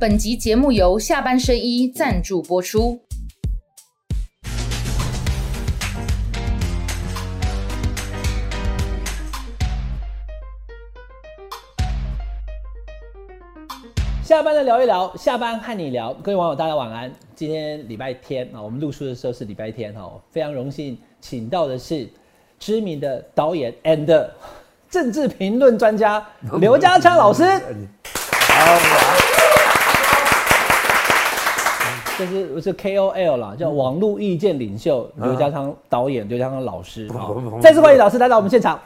[0.00, 2.98] 本集节目由下半身衣赞助播出。
[14.22, 16.14] 下班的聊一聊，下班和你聊。
[16.14, 17.12] 各位网友，大家晚安。
[17.34, 22.08] 今天礼拜天啊，我们录书的时候是礼拜天哈，非常荣幸请到的是
[22.58, 24.30] 知名的导演 and
[24.88, 26.26] 政治评论专家
[26.58, 27.44] 刘家昌老师。
[28.48, 28.99] 好，
[32.20, 37.10] 这是我是 KOL 啦，叫网络意见领袖刘家昌导演，刘家昌老师。
[37.12, 38.78] 好，再次欢迎老师来到我们现场。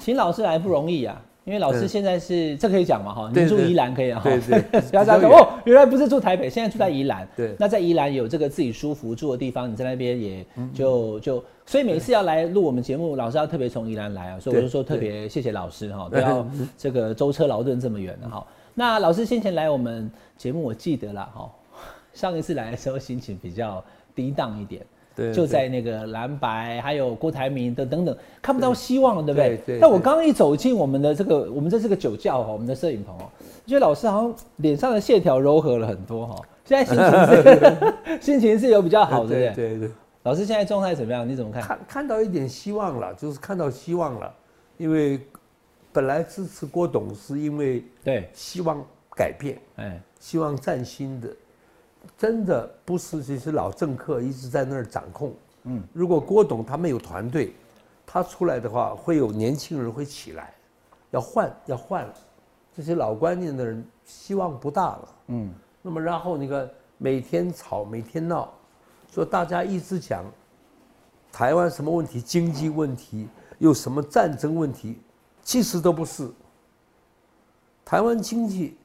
[0.00, 4.28] 请老师来不容易啊，因为老师现在是这可以讲嘛哈，你住宜兰可以啊哈，
[4.90, 7.24] 不要这样说哦，原来不是住台北，现在住在宜兰。
[7.36, 16.44] 对，那在宜兰有这个自己舒服住的地方，你在那边也就就，所以每次要来录我们节目，老师要特别从宜兰来啊，所以我就说特别谢谢老师哈，不要
[16.76, 18.44] 这个舟车劳顿这么远的哈。
[18.74, 21.50] 那老师先前来我们节目，我记得了哈，
[22.14, 23.82] 上一次来的时候心情比较
[24.14, 24.84] 低档一点。
[25.14, 29.56] 对就在那个蓝白，还有郭台铭的等等，看不到希望了，对不对？
[29.66, 29.78] 对。
[29.78, 33.28] 但我刚刚一走进我们的这个，我们这是个酒窖哈，我们的摄影棚哦，
[33.66, 36.42] 觉得老师好像脸上的线条柔和了很多哈。
[36.64, 39.90] 现在心情是 心情是有比较好的，对对对。
[40.22, 41.28] 老师现在状态怎么样？
[41.28, 41.62] 你怎么看？
[41.62, 44.32] 看看到一点希望了，就是看到希望了，
[44.78, 45.20] 因为
[45.92, 51.28] 本来支持郭董是因为对希望改变，哎，希望崭新的。
[52.18, 55.32] 真的不是这些老政客一直在那儿掌控。
[55.64, 57.54] 嗯，如果郭董他没有团队，
[58.04, 60.52] 他出来的话，会有年轻人会起来，
[61.12, 62.14] 要换要换了。
[62.74, 65.08] 这些老观念的人希望不大了。
[65.28, 68.52] 嗯，那么然后那个每天吵每天闹，
[69.12, 70.24] 说大家一直讲
[71.30, 73.28] 台湾什么问题，经济问题，
[73.58, 74.98] 有什么战争问题，
[75.42, 76.30] 其实都不是。
[77.84, 78.76] 台湾经济。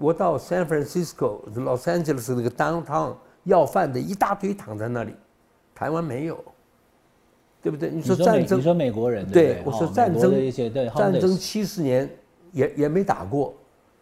[0.00, 5.14] 我到 San Francisco、Los Angeles 那个 downtown 要饭的一大堆躺在那里，
[5.74, 6.44] 台湾没有，
[7.62, 7.88] 对不对？
[7.90, 10.52] 你说战争，你说美国人对，我说战争，
[10.94, 12.10] 战争七十年
[12.50, 13.54] 也也没打过，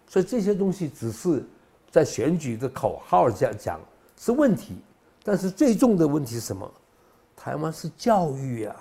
[0.08, 1.44] 所以这些东西只是
[1.90, 3.78] 在选举的口号这样讲
[4.18, 4.76] 是问题，
[5.22, 6.68] 但是最重的问题是什么？
[7.36, 8.76] 台湾是教育啊，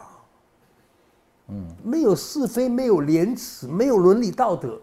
[1.50, 4.80] 嗯，没有是非，没有廉耻，没有伦理道德。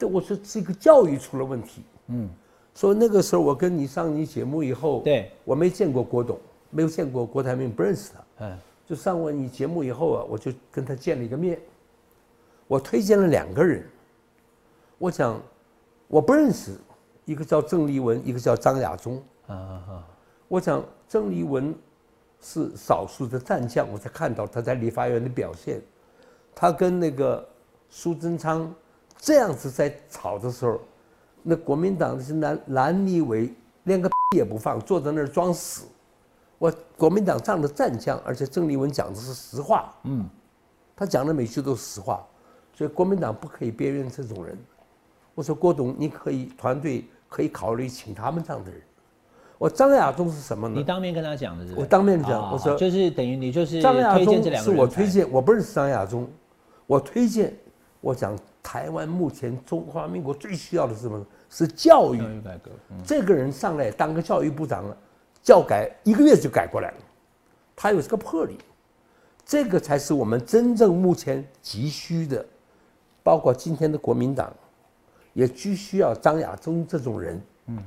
[0.00, 2.28] 我说这个教育出了问题，嗯，
[2.74, 6.36] 所以那个时候我跟你上你节目以后，对，我没见过郭董，
[6.70, 11.56] 没有见过郭台铭，不认识他，嗯，就上完你节目以后啊，我就跟他见了一个面，
[12.66, 13.86] 我推荐了两个人，
[14.98, 15.40] 我讲
[16.08, 16.72] 我不认识，
[17.24, 20.06] 一个叫郑丽文，一个叫张亚中，啊啊啊，
[20.48, 21.72] 我讲郑丽文
[22.42, 25.80] 是少数的战将，我才看到他在立法院的表现，
[26.54, 27.48] 他跟那个
[27.88, 28.70] 苏贞昌。
[29.24, 30.80] 这样子在吵的时候，
[31.44, 33.54] 那国民党是蓝蓝立伟
[33.84, 35.86] 连个 也不放，坐在那儿装死。
[36.58, 40.28] 我国民党这样的战将，而且郑丽文讲的是实话，嗯，
[40.96, 42.26] 他讲的每句都是实话，
[42.74, 44.58] 所以国民党不可以边缘这种人。
[45.36, 48.82] 我说郭董，你可以团队可以考虑请他们这样的人。
[49.62, 50.74] 我张亚中是什么呢？
[50.76, 51.72] 你当面跟他讲的是？
[51.76, 56.28] 我当面讲，我说就是等于你就是张亚中是我推荐，我不认识张亚中，
[56.84, 57.56] 我推荐，
[58.00, 58.36] 我讲。
[58.60, 61.24] 台湾目前中华民国最需要的是什么？
[61.50, 62.70] 是教育改革。
[63.04, 64.96] 这个人上来当个教育部长了，
[65.42, 66.96] 教改一个月就改过来了，
[67.74, 68.56] 他有这个魄力，
[69.44, 72.44] 这个才是我们真正目前急需的。
[73.22, 74.52] 包括今天的国民党，
[75.34, 77.78] 也急需要张亚中这种人，嗯，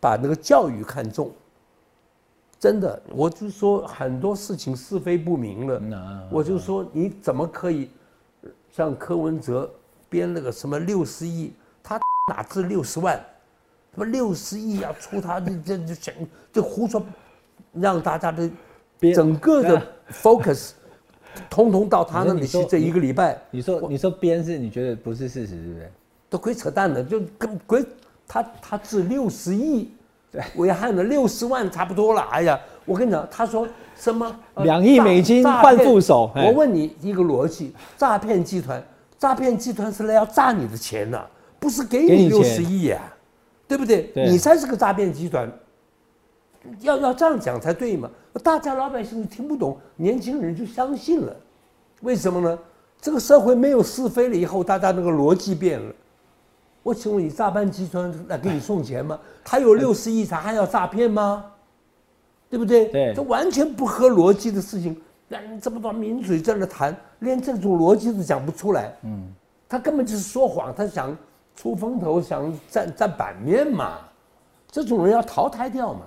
[0.00, 1.30] 把那个教育看重。
[2.58, 7.90] 真的，我就说很多事情是非不明了，我就说你怎么可以？
[8.72, 9.70] 像柯文哲
[10.08, 11.52] 编那个什么六十亿，
[11.82, 11.98] 他
[12.30, 13.18] 哪值六十万？
[13.94, 16.12] 什么六十亿要出他的这这这
[16.52, 17.02] 这胡说，
[17.72, 18.50] 让大家的
[19.14, 20.72] 整个的 focus
[21.48, 22.64] 通通到他那里去。
[22.66, 25.92] 这一个礼拜，你说你说编是你觉得不是事实，是不是？
[26.28, 27.82] 都鬼扯淡的，就跟鬼
[28.26, 29.90] 他他值六十亿，
[30.30, 32.22] 对，害了六十万差不多了。
[32.30, 33.66] 哎呀，我跟你讲，他说。
[33.98, 36.30] 什么两亿美金换副手？
[36.36, 38.86] 我问你一个逻辑：诈骗集团，
[39.18, 43.00] 诈骗集团是来要诈你的钱的，不是给你六十亿呀，
[43.66, 44.12] 对不对？
[44.14, 45.50] 你才是个诈骗集团，
[46.80, 48.10] 要要这样讲才对嘛？
[48.42, 51.34] 大家老百姓听不懂，年轻人就相信了，
[52.02, 52.58] 为什么呢？
[53.00, 55.94] 这个社会没有是非了以后，大家那个逻辑变了。
[56.86, 59.18] 我请问你，诈骗集团来给你送钱吗？
[59.44, 61.44] 他有六十亿，他还要诈骗吗？
[62.48, 62.86] 对不对？
[62.90, 64.96] 对，这完全不合逻辑的事情。
[65.26, 68.94] 那这么多名嘴在那谈，连这种逻辑都讲不出来。
[69.02, 69.34] 嗯，
[69.68, 71.18] 他根本就是说谎，他想
[71.56, 73.98] 出风头，想占占版面嘛。
[74.70, 76.02] 这种人要淘汰掉嘛。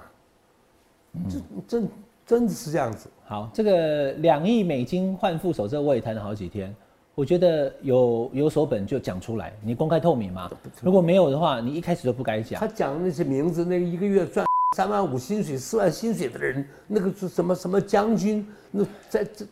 [1.29, 1.89] 这真
[2.25, 3.09] 真的是这样子。
[3.25, 6.73] 好，这个两亿美金换副手，这我也谈了好几天。
[7.19, 10.49] 我觉得有有所本就讲出来，你公开透明嘛。
[10.81, 12.57] 如果没有的话，你一开始就不该讲。
[12.57, 14.45] 他讲的那些名字，那个一个月赚
[14.77, 18.47] 三万五薪水、四万薪水的人，那个是什么什么将军？
[18.71, 19.45] 那在这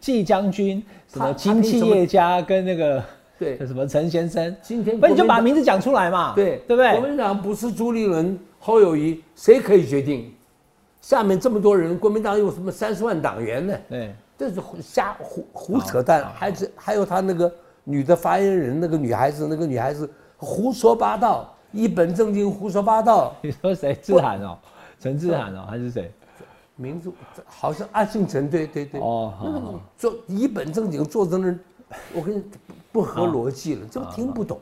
[0.00, 3.04] 季将军，什么金企业家跟那个
[3.38, 6.32] 对什么陈先生，今天不你就把名字讲出来嘛？
[6.34, 6.92] 对对不对？
[6.98, 10.32] 国民党不是朱立伦、侯友谊，谁可以决定？
[11.02, 13.76] 下面这么多人，国民党有什么三十万党员呢？
[13.90, 14.14] 对。
[14.40, 17.52] 这是瞎胡胡扯淡，还是还有他那个
[17.84, 23.34] 女的发言人，那个女孩子，那个女孩子胡说八道，一本正经胡说八道。
[23.44, 23.94] 你说谁？
[24.02, 24.56] 志涵哦，
[24.98, 26.10] 陈志涵哦，还是谁？
[26.76, 27.12] 名字
[27.44, 28.98] 好像阿信陈，对对对。
[28.98, 29.80] 哦，好。
[29.98, 31.58] 做一本正经坐在那儿，
[32.14, 32.42] 我跟你
[32.90, 34.58] 不合逻辑了，这个听不懂。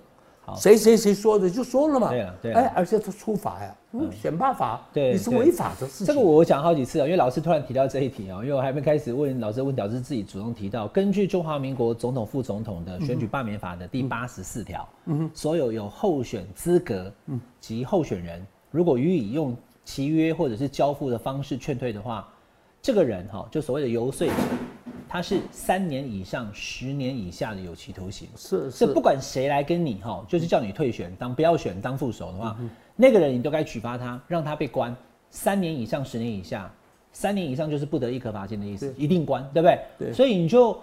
[0.56, 6.06] 谁谁谁说的就说了嘛，对啊，对啊，哎，而且他出法呀，嗯，选罢法，对，你是违法的事情。
[6.06, 17.12] 这个我讲好几次啊，因为老师突然提到这一题啊，因为我还没开始问老师问，老师自己主动提到，根据中华民国总统副总统的选举罢免法的第八十四条，嗯所有有候选资格
[17.60, 22.28] 及候选人，如果予以用契约或者是交付的方式劝退的话，
[22.80, 24.28] 这个人哈，就所谓的游说。
[25.08, 32.56] 他是三年以上十年以下的有期徒刑，是是，不管谁来跟你哈，就是叫你退选，当不要选当副手的话，
[32.94, 34.94] 那个人你都该举发他，让他被关。
[35.30, 36.70] 三年以上十年以下，
[37.12, 39.78] 三年以上就是不得一可罚金的意思，一定关，对不对？
[39.98, 40.78] 对，所以你就。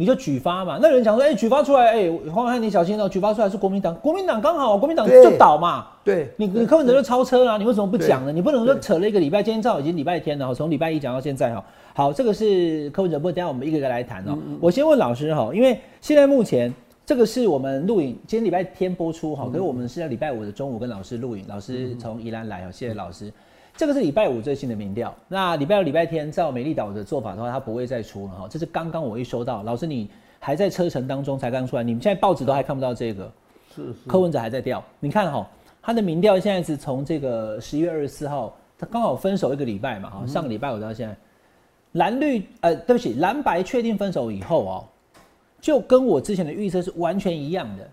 [0.00, 5.88] 你就举发嘛，那人讲说，哎，举发出来，哎，黄汉你小心哦，举发出来是国民党，国民党刚好，国民党就倒嘛。
[6.04, 8.30] 对，你你柯文哲就超车啊，你为什么不讲呢？
[8.30, 11.64] 你不能说扯了一个礼拜，今天正好已经礼拜天了，从礼拜一讲到现在哈。
[11.94, 14.38] 好，这个是柯文哲，不等下我们一个个来谈哦。
[14.60, 16.72] 我先问老师哈，因为现在目前
[17.04, 23.32] 这个是我们录影，今天礼拜天播出哈，可是我们是在礼拜五的中午跟老师录影，老师从宜兰来哦，谢谢老师。
[23.78, 28.46] 这个是礼拜五最新的民调，那礼拜六、礼拜天照美丽岛的做法的话，它不会再出了哈。
[28.50, 30.10] 这是刚刚我一收到，老师你。
[30.40, 33.28] 还在车程当中才刚出来，你们现在报纸都还看不到这个，
[33.74, 34.80] 是是，柯文哲还在调。
[35.00, 35.44] 你看哈，
[35.82, 41.16] 他的民调现在是从这个十一月二十四号，他刚好分手一个礼拜嘛，哈，上个礼拜五到现在，
[41.94, 44.84] 蓝绿呃，对不起，蓝白确定分手以后哦，
[45.60, 47.90] 就跟我之前的预测是完全一样的。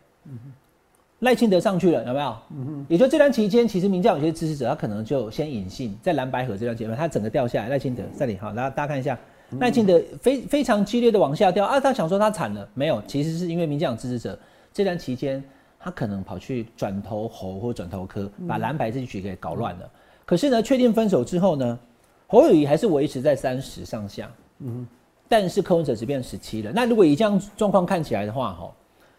[1.19, 2.35] 赖清德上去了，有没有？
[2.51, 7.69] 嗯也就这段期间，其实民调有些支持者他可能就先隐性在蓝白河这段阶段，他整个掉下来。
[7.69, 9.17] 赖清德这里好，大家大家看一下。
[9.59, 11.79] 赖清德非非常激烈的往下掉啊！
[11.79, 14.37] 他想说他惨了，没有，其实是因为民进党支持者
[14.73, 15.41] 这段期间，
[15.79, 19.89] 他可能跑去转投侯或转投柯，把蓝白这局给搞乱了。
[20.25, 21.79] 可是呢，确定分手之后呢，
[22.25, 24.29] 侯友谊还是维持在三十上下，
[24.59, 24.85] 嗯，
[25.29, 26.71] 但是柯文哲只变十七了。
[26.73, 28.73] 那如果以这样状况看起来的话，哈，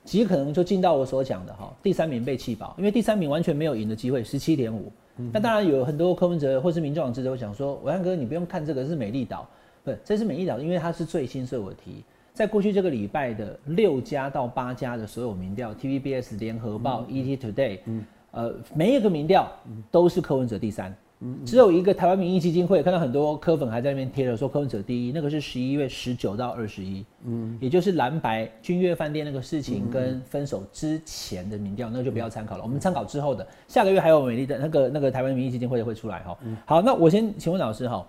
[0.06, 4.91] 其实可能就进到我所讲的哈，第三名被弃保，因为第三名完全没有赢的机会，十七点五。
[5.32, 9.47] 那当然有很多柯文哲或是民众党支持者讲说，伟汉哥你不用看这个是美丽岛。
[9.82, 12.03] 不，这是美丽岛，因为它是最新，所以我提。
[12.35, 19.50] 在过去这个礼拜的六家到八家的所有民调，TVBS、联合报、ET Today，嗯，呃，每一个民调
[19.91, 20.97] 都是柯文哲第三，嗯，
[21.45, 38.07] 只有一个台湾民意基金会看到很多柯粉还在那边贴了说柯文哲第一，那个是十一月十九到二十一，嗯，也就是蓝白君悦饭店那个事情跟分手之前的民调，那就不要参考了，我们参考之后的，下个月还有美丽的那个那个台湾民意基金会会出来哈，好，那我先请问老师哈。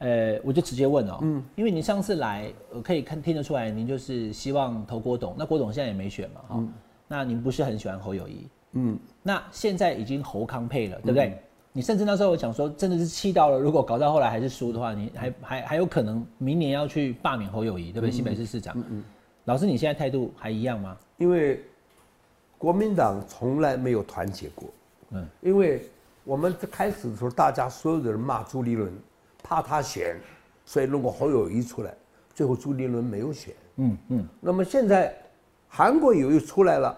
[0.00, 2.48] 呃，我就直接问哦，嗯，因为你上次来，
[2.84, 6.64] 可以看听得出来，您就是希望投郭董，那郭董现在也没选嘛，哈，
[7.08, 11.36] 那您不是很喜欢侯友谊，嗯，那现在已经侯康配了，对不对？
[11.72, 18.10] 你甚至那时候讲说，真的是气到了，如果搞到后来还是输的话，你还还还有可能明年要去罢免侯友谊，对不对？
[18.10, 19.04] 新北市市长，嗯嗯，
[19.44, 20.96] 老师，你现在态度还一样吗？
[21.18, 21.62] 因为
[22.56, 24.68] 国民党从来没有团结过，
[25.10, 25.88] 嗯，因为
[26.24, 28.92] 我们开始的时候，大家所有的人骂朱立伦。
[29.40, 30.20] 怕他选，
[30.66, 31.94] 所以弄个侯友谊出来，
[32.34, 33.54] 最后朱立伦没有选。
[33.76, 34.28] 嗯嗯。
[34.40, 35.16] 那么现在
[35.68, 36.94] 韩国友谊出来了，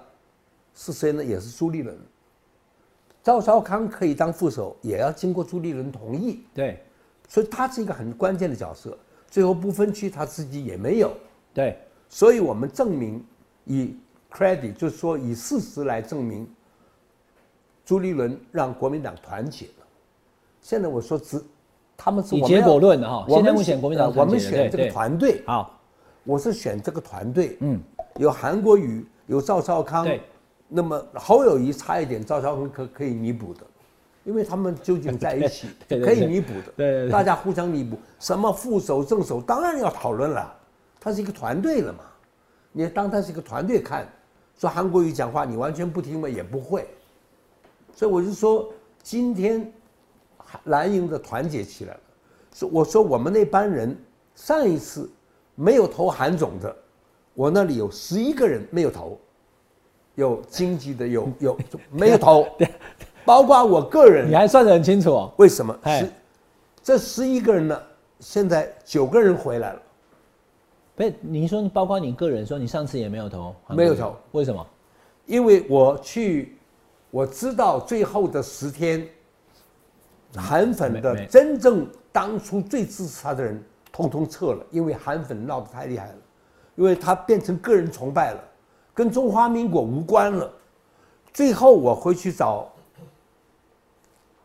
[0.75, 1.23] 是谁呢？
[1.23, 1.97] 也是朱立伦。
[3.23, 6.45] 赵少康可以当副手，也要经过朱立伦同意。
[6.55, 6.83] 对。
[7.29, 8.97] 所以他是一个很关键的角色。
[9.29, 11.12] 最后不分区，他自己也没有。
[11.55, 11.79] 对。
[12.09, 13.25] 所以我们证明
[13.65, 13.97] 以
[14.31, 16.49] credit，就是说以事实来证明，
[17.85, 19.87] 朱立伦让国民党团结了。
[20.61, 21.43] 现在我说只。
[22.03, 25.79] 他们是以结果论的哈，现在目前国民党我们选这个团队，好，
[26.25, 27.79] 我是选这个团队，嗯，
[28.17, 30.23] 有韩国瑜，有赵少康，对，
[30.73, 33.61] 那么侯友谊差一点，赵少康可可以弥补的，
[34.23, 40.55] 因为他们究竟在一起， 可以弥补的，对，大家互相弥补，什么副手正手当然要讨论了，
[41.00, 42.05] 他是一个团队了嘛，
[42.71, 44.09] 你当他是一个团队看，
[44.57, 46.29] 说韩国瑜讲话你完全不听吗？
[46.29, 46.87] 也不会。
[47.93, 48.73] 所以我就说，
[49.03, 49.71] 今天
[50.65, 52.00] 蓝营的团结起来了。
[52.55, 53.97] 说我说我们那班人
[54.35, 55.11] 上一次
[55.55, 56.75] 没有投韩总的，
[57.35, 59.19] 我那里有十一个人没有投，
[60.21, 61.59] 有经济的有有
[61.91, 62.47] 没有投，
[63.25, 64.29] 包括我个人。
[64.29, 65.33] 你还算得很清楚哦。
[65.39, 65.77] 为什么？
[65.85, 66.12] 是
[66.83, 67.83] 这十一个人呢？
[68.21, 69.83] 现在九个人回来了。
[70.95, 74.65] 不是，您说包括你个人说你上次也没有投，没有投，为什么？
[75.25, 76.59] 因为我去，
[77.11, 79.09] 我知道最后的十天，
[80.37, 86.15] 韩粉的真正当初最支持他的人，通通撤了，因为韩粉闹得太厉害了，
[86.75, 88.41] 因为他变成个人崇拜了，
[89.00, 90.52] 跟中华民国无关了。
[91.33, 92.71] 最后我回去找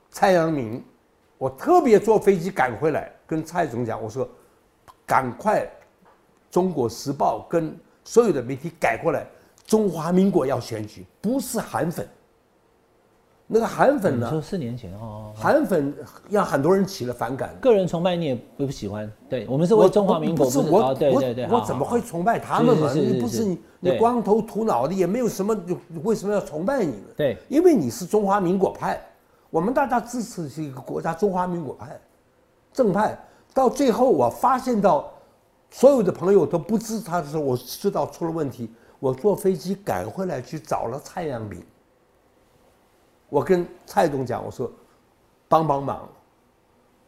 [0.09, 0.81] 蔡阳明，
[1.37, 4.25] 我特别坐飞机赶回来，跟蔡总讲，我说
[5.05, 5.69] 赶快。
[6.49, 9.27] 中国时报跟所有的媒体改过来，
[9.65, 12.07] 中华民国要选举，不是韩粉。
[13.47, 14.29] 那个韩粉呢？
[14.29, 15.93] 说四年前哦，韩粉
[16.29, 17.53] 让很多人起了反感。
[17.61, 22.91] 个人崇拜你也不喜欢，对我们是为中华民国，不是我，对对对，我怎么会崇拜他们嘛？
[22.93, 23.61] 你不是你，
[23.91, 25.55] 你光头秃脑的也没有什么，
[26.03, 27.07] 为什么要崇拜你呢？
[27.15, 28.99] 对，因为你是中华民国派，
[29.49, 31.99] 我们大家支持是一个国家中华民国派，
[32.73, 33.17] 正派。
[33.53, 35.11] 到最后我发现到。
[35.71, 38.71] 所有的朋友都不支持他的时候，我知道出了问题。
[38.97, 41.61] 我坐飞机赶回来去找了蔡阳明。
[43.27, 44.71] 我跟蔡总讲，我说
[45.49, 46.07] 帮帮忙，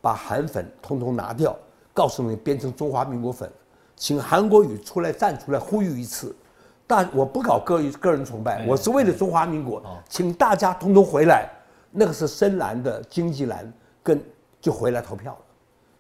[0.02, 1.56] 把韩粉通通拿掉，
[1.94, 3.50] 告诉你变成中华民国粉，
[3.96, 6.36] 请韩国瑜出来站出来呼吁一次。
[6.88, 11.50] 但我不搞个个人崇拜，我是为了中华民国，请大家通通回来。
[11.92, 14.24] 那个是深蓝的经济蓝，跟
[14.62, 15.40] 就回来投票了。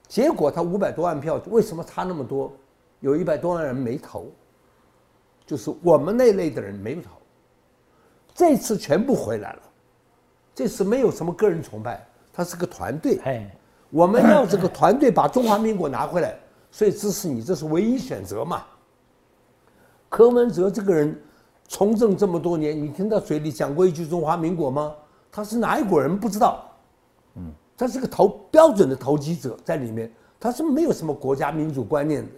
[0.07, 2.53] 结果他五百多万票，为什么差那么多？
[2.99, 4.31] 有一百多万人没投，
[5.45, 7.09] 就是我们那类的人没有投。
[8.33, 9.61] 这次全部回来了，
[10.53, 13.19] 这次没有什么个人崇拜，他是个团队。
[13.23, 13.49] 哎，
[13.89, 16.37] 我们要这个团队把中华民国拿回来，
[16.71, 18.63] 所以支持你，这是唯一选择嘛。
[20.09, 21.19] 柯文哲这个人
[21.67, 24.93] 从政这么多年，你听到嘴里讲过一句中华民国吗？
[25.31, 26.63] 他是哪一国人不知道？
[27.35, 27.51] 嗯。
[27.79, 32.31] 他是个投标准的投机者在里面，他是没有什么国家民主观念的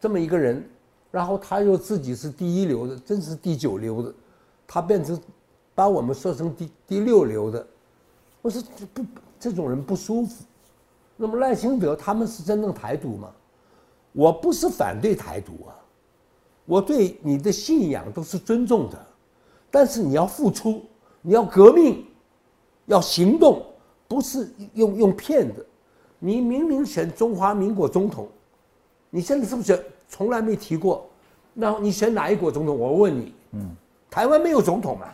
[0.00, 0.64] 这么一个人，
[1.10, 4.14] 然后他又自己是第一流的，真是第九流的，
[4.68, 5.20] 他变成
[5.74, 7.66] 把我们说成第第六流的，
[8.40, 8.62] 我说
[8.92, 9.04] 不
[9.40, 10.44] 这种人不舒服。
[11.16, 13.30] 那么赖清德他们是真正台独吗？
[14.12, 15.74] 我不是反对台独啊，
[16.64, 19.06] 我对你的信仰都是尊重的，
[19.70, 20.82] 但是你要付出，
[21.22, 22.04] 你要革命，
[22.86, 23.64] 要行动。
[24.06, 25.64] 不是用用骗的，
[26.18, 28.28] 你明明选中华民国总统，
[29.08, 31.06] 你现在是不是从来没提过？
[31.54, 32.78] 那你选哪一国总统？
[32.78, 33.74] 我问你，嗯，
[34.10, 35.06] 台湾没有总统嘛，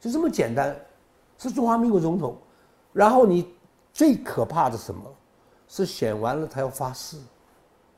[0.00, 0.74] 就这么简单，
[1.36, 2.34] 是中华民国总统。
[2.94, 3.46] 然后你
[3.92, 5.02] 最可怕的什么？
[5.68, 7.18] 是选完了他要发誓，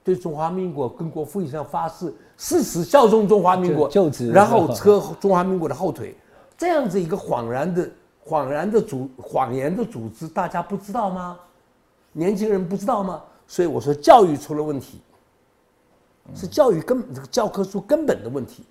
[0.04, 6.14] 对中华民国跟国父一样发誓，誓死效忠中华民国，就职，然后扯中华民国的后腿，
[6.56, 7.88] 这样子一个恍然的。
[8.22, 11.36] 恍然的组谎言的组织，大家不知道吗？
[12.12, 13.20] 年轻人不知道吗？
[13.48, 15.00] 所以我说教育出了问题，
[16.34, 18.62] 是教育根这个教科书根本的问题，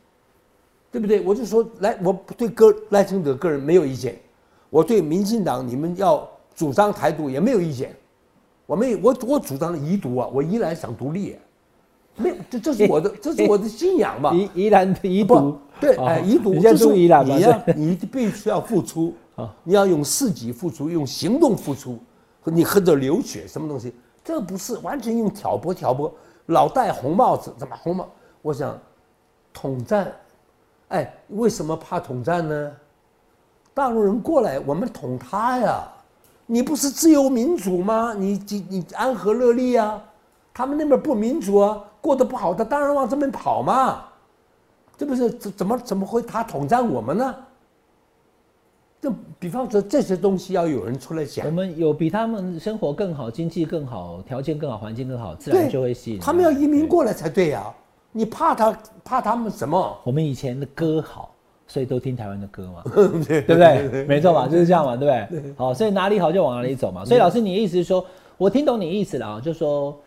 [0.91, 1.21] 对不对？
[1.25, 4.17] 我就说来，我对个赖清德个人没有意见，
[4.69, 7.93] 我对民进党你们要主张台独也没有意见，
[8.69, 11.35] 我没有我我主张遗独啊，我依然想独立，
[12.15, 17.23] 没有这这是我的这是我的信仰嘛， 依依然遗独对哎遗独就是你要
[17.75, 19.11] 你必须要付出。
[19.63, 21.97] 你要用自己付出，用行动付出，
[22.43, 23.95] 你喝着流血什么东西？
[24.21, 26.13] 这不是完全用挑拨挑拨，
[26.47, 28.05] 老戴红帽子，怎么红帽？
[28.41, 28.77] 我想，
[29.53, 30.11] 统战，
[30.89, 32.71] 哎，为什么怕统战呢？
[33.73, 35.87] 大陆人过来，我们统他呀！
[36.51, 38.15] 你不是自由民主吗？
[38.17, 40.03] 你你你安和乐利啊？
[40.51, 44.05] 他们那边不民主啊，过得不好，他当然往这边跑嘛，
[44.97, 47.35] 这不是怎怎么怎么会他统战我们呢？
[48.99, 57.71] 就比方说这些东西要有人出来讲，我们有比他们生活更好、经济更好、条件更好、环境更好，自然就会吸引他们要移民过来才对呀。
[58.11, 59.97] 你怕他怕他们什么？
[60.03, 61.31] 我们以前的歌好，
[61.69, 62.83] 所以都听台湾的歌嘛，
[63.25, 64.03] 对不对？
[64.05, 65.53] 没错嘛， 就是这样嘛，对不对？
[65.55, 67.05] 好，所以哪里好就往哪里走嘛。
[67.05, 68.05] 所以老师，你的意思是说，
[68.37, 69.97] 我听懂你意思了啊，就说。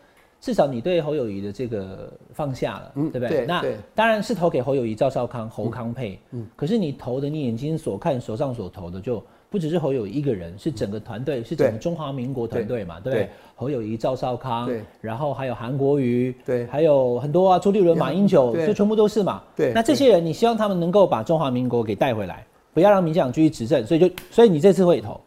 [0.45, 3.47] 至少你对侯友谊的这个放下了，对不对？
[3.47, 3.65] 那
[3.95, 6.19] 当然是投给侯友谊、赵少康、侯康配。
[6.33, 13.13] 嗯，可是你投的，你眼睛所看、手上所投的，就不只是侯友一个人，是整个团队，是整个中华民国团队嘛，对。
[13.13, 13.29] 不对？
[13.55, 18.67] 侯友谊、赵少康，对，然后还有韩国瑜，对，还有很多啊，朱立伦、马英九，对。
[18.67, 19.43] 这全部都是嘛。
[19.55, 19.73] 对。
[19.75, 25.21] 那这些人，你希望他们能够把中华民国给带回来，不要让民进党继续执政，所以就，所以你这次会投，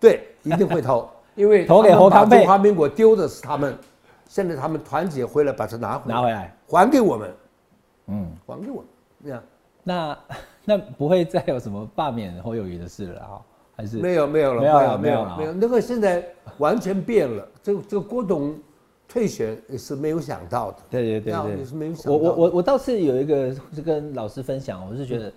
[0.00, 3.74] 对，一定会投， 因为投给侯康中华民国丢的是他们，
[4.26, 7.30] 现在他们团结回来把它拿回来，拿回来，还给我们，
[8.08, 8.86] 嗯，还给我们，
[9.24, 9.42] 这样。
[9.82, 10.18] 那
[10.66, 13.40] 那不会再有什么罢免侯友谊的事了啊？
[13.78, 13.96] 还是？
[13.96, 15.36] 没有没有了，没有了没有了。
[15.38, 16.22] 没有，那个现在
[16.58, 18.58] 完全变了，这个这个郭董
[19.06, 21.58] 退选也是没有想到的，对对对对。
[21.58, 22.28] 也是没有想到我的。
[22.28, 25.32] 我我我倒是有一个是跟老师分享，我是觉得，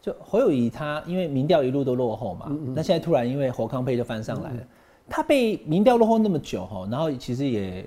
[0.00, 4.60] 就侯友谊他因为民调一路都落后嘛，那现在突然因为侯康佩就翻上来了，
[5.08, 7.84] 他被民调落后那么久哈，然后其实也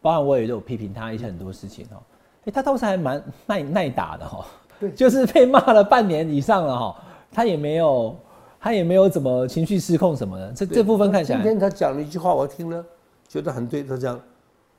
[0.00, 1.98] 包含我也都有批评他一些很多事情哦，
[2.44, 4.46] 哎，他倒是还蛮耐耐打的哈，
[4.80, 4.90] 对。
[4.92, 8.16] 就是被骂了半年以上了哈，他也没有
[8.62, 12.84] 他也没有怎么情绪失控什么的，这这部分看起来今天他讲了一句话，我听了
[13.26, 13.82] 觉得很对。
[13.82, 14.20] 他讲，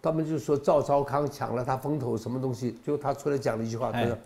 [0.02, 2.78] 他们就说赵昭康抢了他风头，什么东西？
[2.82, 4.18] 就他出来讲了一句话，他哎说：“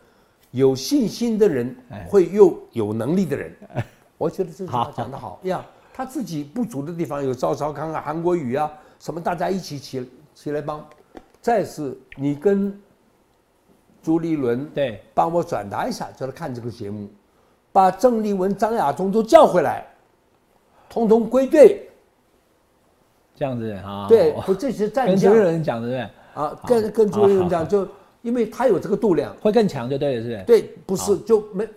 [0.52, 3.52] 有信心的人哎会又有能力的人。
[4.20, 5.66] ”我觉得这句话讲得好呀。
[5.92, 10.88] 他自己不足的地方有赵昭康啊、韩国瑜啊，什么大家一起起起来帮。
[11.42, 12.80] 再是你跟
[14.04, 17.10] 朱立伦对帮我转达一下，叫他看这个节目，
[17.78, 19.86] 把郑丽文、张亚中都叫回来，
[20.90, 21.88] 通通归队。
[23.36, 26.44] 这样子啊，对，不，这些战将跟朱立伦讲的对不对？
[26.44, 27.88] 啊，跟跟朱立伦好好讲，就
[28.24, 30.44] 因为他有这个度量，会更强就对了，是不是？
[30.46, 31.68] 对，不是就没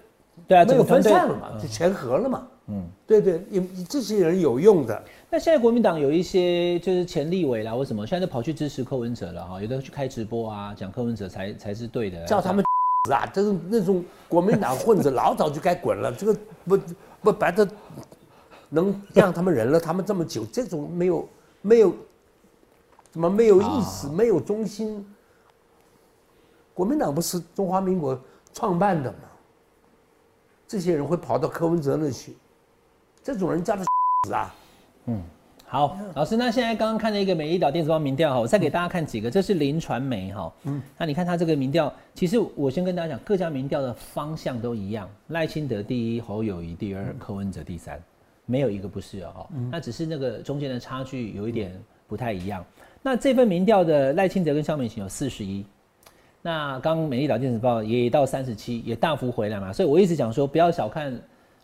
[0.48, 2.48] 对啊，没有分散了嘛，就全合了嘛。
[2.68, 9.60] 嗯，对对，有这些人有用的，那现在国民党有一些就是前立委啦，或什么现在都跑去支持柯文哲了哈？
[9.60, 12.68] 有的去开直播啊，讲柯文哲才才是对的，叫他们死
[13.08, 13.24] 啊！
[13.32, 16.78] 这种那种国民党混子老早就该滚了，这个不
[17.22, 17.66] 不白的，
[18.68, 21.28] 能让他们忍了他们这么久，这种没有
[21.62, 21.94] 没有
[23.10, 25.06] 怎么没有意思，没有中心。
[26.74, 28.18] 国民党不是中华民国
[28.52, 29.18] 创办的吗？
[30.68, 32.36] 这些人会跑到柯文哲那去，
[33.24, 33.82] 这种人叫他
[34.28, 34.54] 死啊！
[35.72, 48.02] 好，老师，那现在刚刚看了一个美丽岛电子报民调哈，我再给大家看几个，这是林传媒哈，嗯，那你看他这个民调，其实我先跟大家讲，各家民调的方向都一样，赖清德第一，侯友谊第二，柯文哲第三，
[48.46, 51.72] 没有一个不是哦，那只是那个中间的差距有一点
[52.08, 52.64] 不太一样。
[53.00, 55.64] 那这份民调的赖清德跟萧美琴有四十一，
[56.42, 61.16] 那刚刚美丽岛电子报也到三十七，也大幅回来嘛，所以我一直讲说不要小看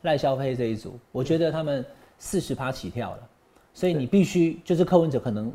[0.02, 1.84] 赖萧配这一组，我觉得他们
[2.18, 3.18] 四十趴起跳了。
[3.76, 5.52] 所以你必须就是柯文哲可能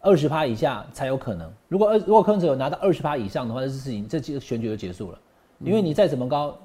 [0.00, 1.52] 二十趴以下才有可能。
[1.66, 5.18] 如果二如果柯文哲有拿到二十趴以上的话，这事情这几个选举就结束了。
[5.58, 6.56] 因为你再怎么高，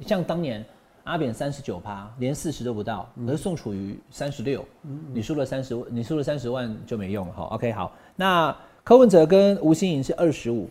[0.00, 0.64] 像当年
[1.04, 4.64] 阿扁三十九趴，连四十都不到，可是宋楚瑜三十六，
[5.12, 7.34] 你输了三十，你输了三十万就没用了。
[7.34, 10.70] 好，OK，好，那柯文哲跟吴欣颖是二十五，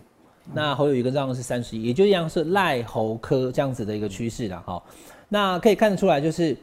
[0.51, 4.59] 那侯友谊跟张阳是三十一，也就一样是赖侯科这样子的一个趋势了。
[4.65, 4.81] 哈，
[5.29, 6.57] 那可以看得出来就是。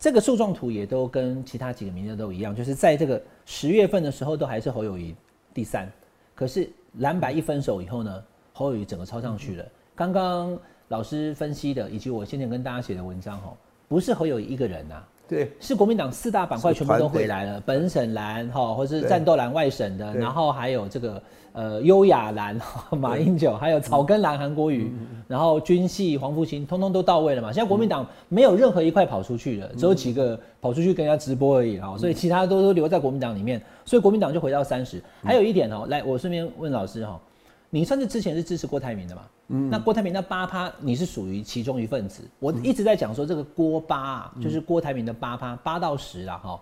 [0.00, 5.14] 这个树状图也都跟其他几个名字都一样，就是在这个十月份的时候都还是侯友谊
[5.52, 5.86] 第三，
[6.34, 9.66] 可是蓝白一分手以后呢，侯友谊整个超上去了。
[9.94, 10.58] 刚刚
[10.88, 13.54] 老师分析的，以及我先前跟大家写的文章哈，
[13.88, 22.60] 不是侯友谊一个人呐、对，是国民党四大板块全部都回来了，本省蓝哈，或是战斗蓝外省的，然后还有这个呃优雅蓝
[22.98, 24.92] 马英九，还有草根蓝韩国瑜，
[25.28, 27.52] 然后军系黄复兴，通通都到位了嘛。
[27.52, 35.00] 现在国民党没有任何一块跑出去的，只有几个跑出去跟人家直播而已哈，所以其他都都留在国民党里面，所以国民党就回到三十。
[35.22, 37.20] 还有一点哦，来我顺便问老师哈，
[37.70, 39.22] 你算是之前是支持郭台铭的嘛？
[39.48, 42.22] 嗯，那郭台铭那八趴，你是属于其中一份子。
[42.40, 46.60] 我一直在讲说这个郭八啊，就是郭台铭的八趴，八到十啦哈。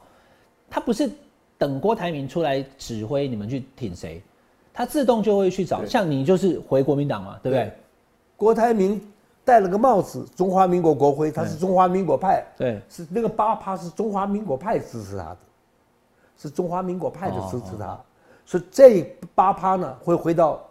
[0.70, 1.10] 他不是
[1.56, 4.22] 等郭台铭出来指挥你们去挺谁，
[4.72, 5.84] 他自动就会去找。
[5.86, 7.72] 像你就是回国民党嘛，对不对？
[8.36, 9.00] 郭台铭
[9.46, 15.38] 戴了个帽子，中华民国国徽，他是中华民国派，对，是那个八趴是中华民国派支持他的，
[16.36, 17.98] 是中华民国派的支持他，
[18.44, 19.02] 所以这
[19.34, 20.62] 八趴呢会回到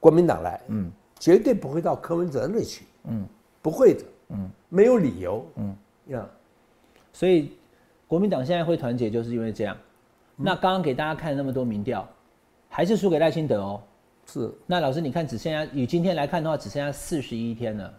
[0.00, 3.26] 国民党来，嗯，绝对不会到柯文哲那去，嗯，
[3.60, 5.76] 不会的，嗯，没有理由，嗯，
[6.08, 6.26] 呀，
[7.12, 7.52] 所以
[8.06, 9.76] 国民党现在会团结，就是因为这样。
[10.36, 12.08] 那刚刚给大家看那么多民调，
[12.68, 13.82] 还是输给赖清德哦。
[14.26, 14.52] 是。
[14.66, 17.92] 那老师，你看只剩下以今天来看的话，只剩下四十一天了，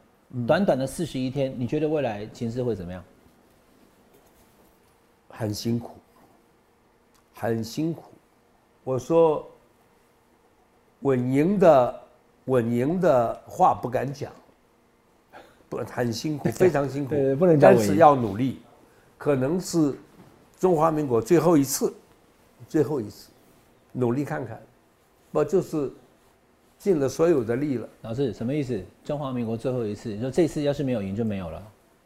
[0.48, 3.04] 短短的四十一天，你觉得未来情势会怎么样？
[5.28, 5.92] 很辛苦，
[7.34, 8.12] 很辛苦。
[8.84, 9.46] 我说，
[11.02, 12.02] 稳赢的
[12.46, 14.32] 稳赢的话不敢讲，
[15.70, 18.60] 不很辛苦，非常辛苦， 对对不能讲但是要努力。
[19.18, 19.94] 可能是
[20.58, 21.94] 中华民国最后一次，
[22.68, 23.30] 最后一次，
[23.92, 24.62] 努力看看，
[25.32, 25.92] 不就是
[26.78, 27.88] 尽了所有的力了？
[28.02, 28.82] 老师什么意思？
[29.04, 31.62] 中华民国最后一次，你说这次要是没有赢就没有了？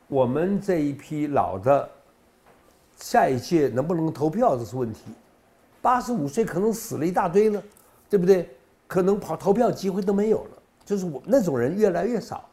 [0.08, 1.90] 我们这一批老的，
[2.98, 5.02] 下一届能不能投票这是问题。
[5.82, 7.64] 八十五岁可能死了一大堆了，
[8.10, 8.50] 对不对？
[8.94, 10.50] 可能跑投票机会都没有了，
[10.86, 12.48] 就是我那种人越来越少。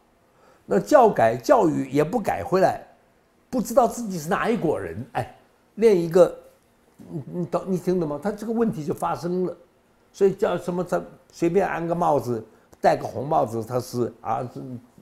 [0.64, 2.80] 那教改教育也不改回来，
[3.50, 5.36] 不知道自己是哪一国人，哎，
[5.74, 6.34] 练一个，
[6.96, 8.18] 你你懂你听懂吗？
[8.22, 9.54] 他这个问题就发生了，
[10.14, 10.82] 所以叫什么？
[10.82, 10.98] 他
[11.30, 12.42] 随便安个帽子，
[12.80, 14.50] 戴个红帽子，他是啊，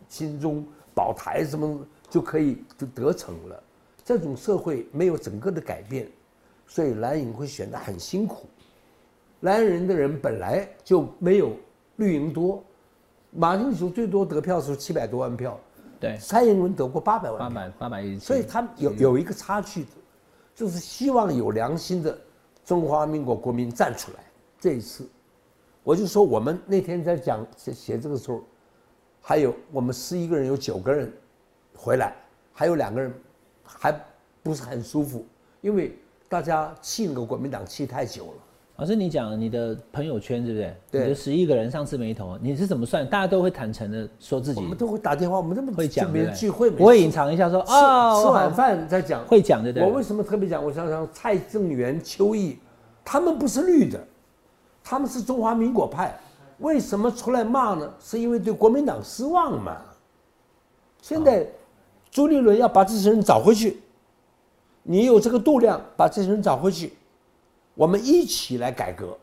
[0.09, 1.79] 心中保台什么
[2.11, 3.63] 就可以就得逞了。
[4.05, 6.09] 这种社会没有整个的改变，
[6.67, 8.49] 所以蓝营会选得很辛苦。
[9.41, 11.53] 蓝人的人本来就没有
[11.97, 12.63] 绿营多。
[13.31, 15.61] 马英九最多得票是七百多万票，
[16.01, 19.91] 对，蔡英文得过八百万，八百八百一，所以他有有一个差距的，
[20.55, 22.19] 就是希望有良心的
[22.65, 24.25] 中华民国国民站出来。
[24.59, 25.07] 这一次，
[25.85, 28.43] 我就说我们那天在讲写写这个时候，
[29.21, 31.13] 还有我们十一个人有九个人
[31.77, 32.17] 回来，
[32.53, 33.13] 还有两个人
[33.63, 33.95] 还
[34.43, 35.25] 不是很舒服，
[35.61, 35.97] 因为
[36.31, 38.33] 大家气那个国民党气太久了。
[38.79, 40.77] 老师，你讲你的朋友圈对不对？
[40.89, 43.05] 对，你的十一个人上次没投，你是怎么算？
[43.05, 49.73] 大家都会坦诚的说自己，我们都会打电话，我们这么会讲，别人聚会不会隐藏一下说啊，吃晚饭再讲，会讲的。
[49.73, 49.83] 对。
[49.83, 50.65] 我为什么特别讲？
[50.65, 52.57] 我想想，蔡正元、邱毅，
[53.05, 53.99] 他们不是绿的，
[54.85, 56.17] 他们是中华民国派，
[56.59, 57.93] 为什么出来骂呢？
[57.99, 59.77] 是因为对国民党失望嘛？
[61.03, 61.45] 现在
[62.13, 63.81] 朱立伦要把这些人找回去，
[64.85, 66.93] 你有这个度量，把这些人找回去。
[67.79, 69.17] 我们一起来改革，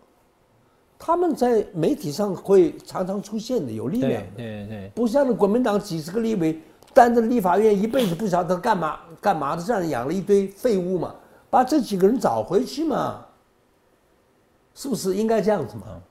[0.97, 4.37] 他们在媒体上会常常出现的，有力量的。
[4.37, 6.57] 对对，不像那国民党几十个立委，
[6.93, 11.13] 担着立法院一辈子不晓得干嘛干嘛的，这样养了一堆废物嘛，
[11.49, 13.25] 把这几个人找回去嘛，
[14.73, 16.01] 是不是应该这样子嘛？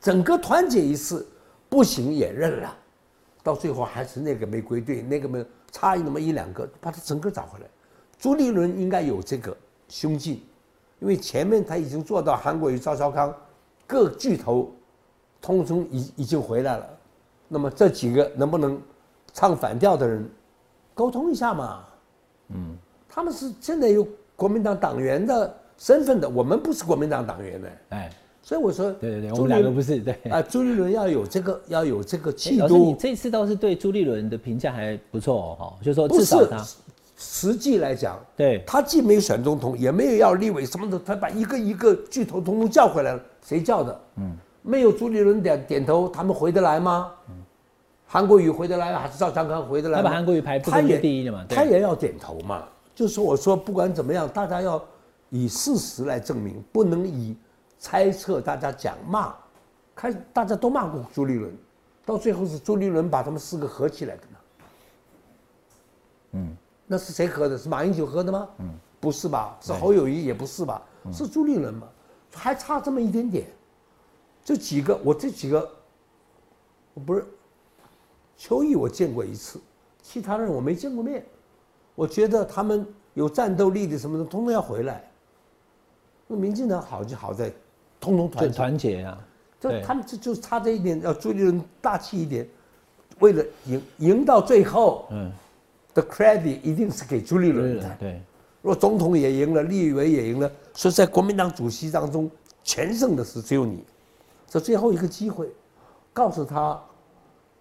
[0.00, 1.28] 整个团结一次，
[1.68, 2.74] 不行也认了，
[3.42, 7.66] 到最后还是那个没归队，那个没差那么一两个，把他整个找回来。
[8.18, 9.54] 朱立伦应该有这个
[9.90, 10.40] 胸襟。
[11.04, 13.32] 因为前面他已经做到韩国瑜、赵少康
[13.86, 14.72] 各巨头，
[15.38, 16.86] 通通已已经回来了，
[17.46, 18.80] 那么这几个能不能
[19.34, 20.26] 唱反调的人
[20.94, 21.84] 沟通一下嘛？
[22.54, 22.74] 嗯，
[23.06, 32.78] 他们是现在有国民党党员的身份的，我们不是国民党党员的，哎，所以我说，对对对，我们两个不是对啊，朱立伦要有这个要有这个气度。
[32.78, 36.64] 你这次倒是对朱立伦的评价还不错哦，就说至少他。
[37.16, 44.00] 实际来讲，对他既没有选总统，也没有要立委什么的，他把一个一个巨头统统叫回来了，谁叫的？
[44.16, 47.12] 嗯，没有朱立伦点点头，他们回得来吗？
[47.28, 47.34] 嗯，
[48.04, 49.98] 韩国瑜回得来还是赵长康回得来？
[49.98, 52.64] 他把韩国瑜排他也第一的嘛，他也要点头嘛。
[52.96, 54.82] 就是我说，不管怎么样，大家要
[55.30, 57.36] 以事实来证明，不能以
[57.78, 59.32] 猜测、大家讲骂，
[59.94, 61.56] 开大家都骂过朱立伦，
[62.04, 64.38] 到最后是朱立伦把他们四个合起来的呢。
[66.32, 66.56] 嗯。
[66.86, 67.56] 那是谁喝的？
[67.56, 68.48] 是马英九喝的吗？
[68.58, 68.70] 嗯，
[69.00, 69.56] 不是吧？
[69.60, 70.82] 是侯友谊也不是吧？
[71.12, 71.88] 是朱立伦吗？
[72.34, 73.46] 还差这么一点点。
[74.44, 75.66] 这几个，我这几个，
[76.92, 77.24] 我不是
[78.36, 79.58] 邱毅，我见过一次，
[80.02, 81.24] 其他人我没见过面。
[81.94, 85.10] 我觉得他们有战斗力的什么的，通通要回来。
[86.26, 87.50] 那民进党好就好在，
[87.98, 89.18] 通通团团结啊。
[89.58, 92.46] 就他们就就差这一点，要朱立伦大气一点，
[93.20, 95.06] 为了赢赢到最后。
[95.10, 95.32] 嗯。
[95.94, 97.96] 的 credit 一定是给朱立伦的。
[97.98, 98.20] 对，
[98.60, 102.30] 如果总统也赢了，立委也赢了，所以在国民党主席当中，
[102.62, 103.84] 全胜的是只有你。
[104.48, 105.48] 这最后一个机会，
[106.12, 106.80] 告诉他，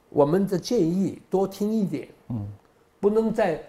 [0.10, 2.08] 我们的建议多听一点。
[2.30, 2.48] 嗯，
[3.00, 3.62] 不能在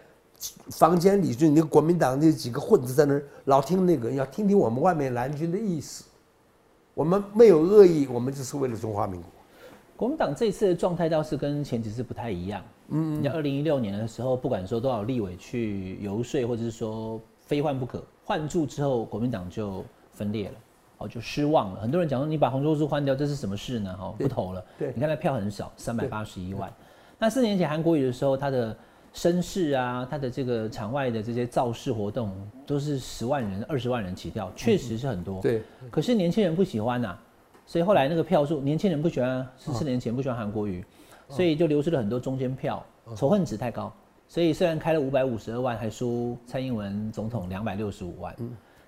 [0.71, 6.05] 房间里就你国民党那几个混子在那儿老听那个，要听听我们外面蓝军的意思。
[6.95, 9.31] 我们没有恶意，我们就是为了中华民国。
[9.97, 12.63] 国民党这次的状态倒是跟前几次不太一样。
[12.89, 20.55] 嗯，你二零一六年的时候，不管说多少立委去游说，或者是说非换不可，换住之后，国民党就分裂了，
[20.99, 21.81] 哦，就失望了。
[21.81, 23.97] 很多人讲说，你把洪秀柱换掉，这是什么事呢？
[23.97, 24.65] 哈，不投了。
[24.79, 26.71] 对，你看他票很少，三百八十一万。
[27.19, 28.77] 那四年前韩国瑜的时候，他的
[29.13, 32.33] 声势啊，他的这个场外的这些造势活动，
[32.67, 35.41] 都是十万人、二十万人起跳，确实是很多。
[35.41, 35.63] 对。
[35.91, 37.17] 可是年轻人不喜欢呐。
[37.67, 40.85] 所以后来那个票数，年轻人不喜欢，十四年前不喜欢韩国瑜，
[41.29, 42.85] 所以就流失了很多中间票，
[43.17, 43.93] 仇恨值太高。
[44.27, 48.35] 所以虽然开了五百五十二万，还输蔡英文总统两百六十五万。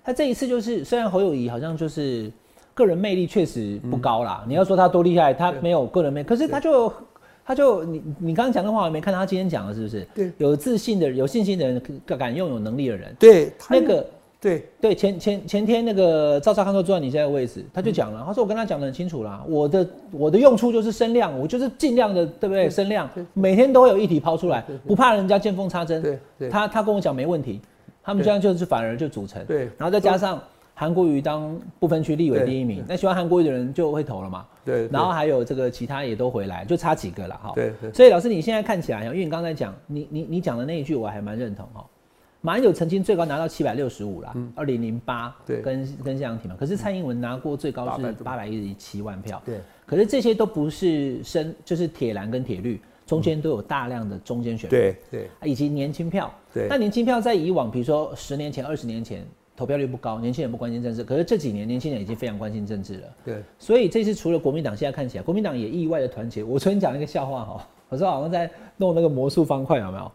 [0.03, 2.31] 他这一次就是，虽然侯友谊好像就是
[2.73, 6.91] 个人魅力确实不高啦，你要说他多厉害，他没有个人魅，可是他就
[7.45, 10.07] 他就你你刚刚讲的话，我没看到他今天讲了是不是？
[10.15, 13.15] 对，有自信的、有信心的人，敢敢用有能力的人。
[13.19, 14.05] 对，那个
[14.47, 22.69] 对对前前前天那个赵少康都坐在你现在的位置，他就讲了，他说我跟他讲的很清楚啦，我的我的用处就是声量，我就是尽量的对不对？
[22.69, 26.01] 声量每天都会有议题抛出来，不怕人家见缝插针。
[26.37, 27.61] 对，他他跟我讲没问题，
[28.03, 29.43] 他们这样就是反而就组成。
[29.45, 30.41] 对，然后再加上。
[30.79, 34.45] 韩国瑜当不分区立委第一名，那喜欢韩国瑜的人就会投了嘛？
[34.63, 34.87] 对。
[34.89, 37.51] 然后还有这个其他也都回来，就差几个了哈。
[37.55, 37.73] 对。
[37.91, 41.83] 所以老师，你现在看起来，因为你刚才讲，你你你讲的那一句，我还蛮认同哈。
[42.47, 46.55] 马英九曾经最高拿到七百六十五啦，二零零八，对，跟跟谢长廷嘛。
[46.57, 49.59] 可是蔡英文拿过最高是八百一十七万票，对。
[49.85, 56.33] 可是这些都不是深，就是铁蓝跟铁绿中间都有大量的中间选对对，以及年轻票。
[56.53, 56.67] 对。
[56.69, 59.27] 那年轻票在以往，比如说十年前、二十年前。
[59.57, 61.03] 投票率不高，年轻人不关心政治。
[61.03, 63.07] 可是这几年，年轻人已经非常关心政治了。
[63.25, 66.43] 对，所以这次除了国民党，现在看起来，国民党也意外的团结。
[66.43, 70.11] 我昨天讲一个笑话哈，我说好像在弄那个魔术方块，有没有？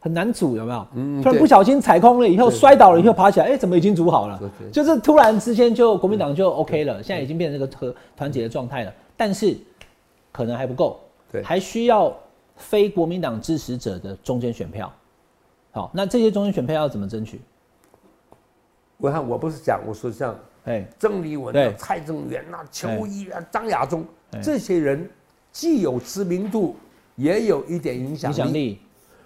[0.00, 0.86] 很难煮，有没有？
[0.94, 1.22] 嗯。
[1.22, 4.40] 突然不小心踩空了，以后摔倒了，以后爬起来，哎，怎么已经煮好了？
[4.72, 8.92] 就是突然之间就国民党就 OK 了，现在已经变成这个和团结的状态了。
[9.16, 9.56] 但是
[10.32, 10.98] 可能还不够，
[11.30, 12.12] 对，还需要
[12.56, 14.90] 非国民党支持者的中间选票。
[15.72, 17.40] 好，那这些中间选票要怎么争取？
[18.96, 20.34] 我看我不是讲，我说像
[20.64, 24.04] 哎，郑丽文啊、蔡正元呐、邱毅啊、张亚中
[24.42, 25.08] 这些人，
[25.52, 26.76] 既有知名度，
[27.16, 28.78] 也有一点影响力。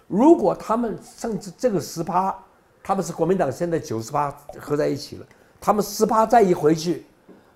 [0.07, 2.35] 如果他们甚至这个十趴，
[2.83, 5.25] 他们是国民党现在九十八合在一起了，
[5.59, 7.05] 他们十趴再一回去，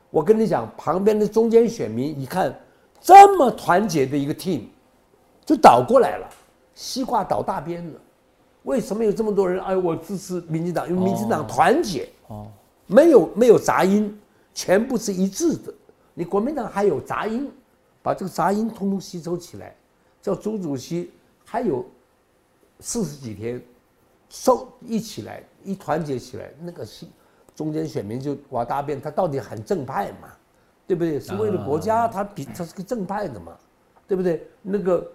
[0.10, 2.54] 我跟你讲，旁边的中间选民一看
[3.00, 4.64] 这么团结的一个 team，
[5.46, 6.28] 就倒过来了，
[6.74, 8.00] 西瓜倒大边了。
[8.64, 9.64] 为什么有这么多人？
[9.64, 12.48] 哎，我支持民进党，因为民进党团结，哦，
[12.88, 14.20] 没有没有杂音，
[14.54, 15.74] 全部是一致的。
[16.14, 17.50] 你国民党还有杂音，
[18.02, 19.76] 把这个杂音通通吸收起来，
[20.22, 21.12] 叫朱主席
[21.46, 21.86] 还有
[22.80, 23.62] 四十几天，
[24.30, 27.06] 收一起来，一团结起来，那个是
[27.56, 30.30] 中间选民就挖大便，他到底很正派嘛？
[30.88, 31.20] 对不对？
[31.20, 33.58] 是为了国家，他比他是个正派的嘛？
[34.08, 34.48] 对不对？
[34.62, 35.08] 那个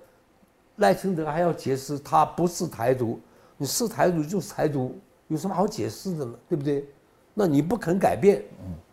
[0.77, 3.19] 赖清德还要解释他不是台独。
[3.57, 4.97] 你是台独就是台独，
[5.29, 6.35] 有什么好解释的呢？
[6.49, 6.87] 对不对？
[7.33, 8.45] 那你不肯改变，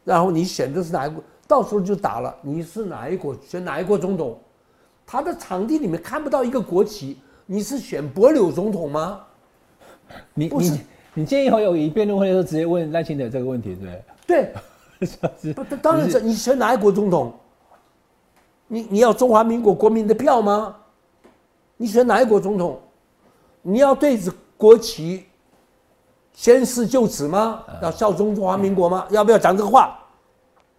[0.03, 2.35] 然后你选的是哪一国，到时候就打了。
[2.41, 4.39] 你是哪一国选哪一国总统？
[5.05, 7.19] 他的场地里面看不到一个国旗，
[7.51, 9.19] 你是选博柳总统吗？
[10.33, 10.81] 你你
[11.13, 13.85] 你建议后有一辩论会的时候直接问赖清德这个问题，对不
[14.25, 14.53] 对？
[15.41, 17.33] 对， 不，当然是你选哪一国总统？
[18.69, 20.77] 你你要中华民国国民的票吗？
[21.75, 22.79] 你选哪一国总统？
[23.61, 24.31] 你要对着。
[24.55, 25.25] 国旗
[26.33, 27.63] 宣誓就职吗？
[27.81, 29.07] 要效忠中华民国吗？
[29.09, 29.99] 要不要讲这个话？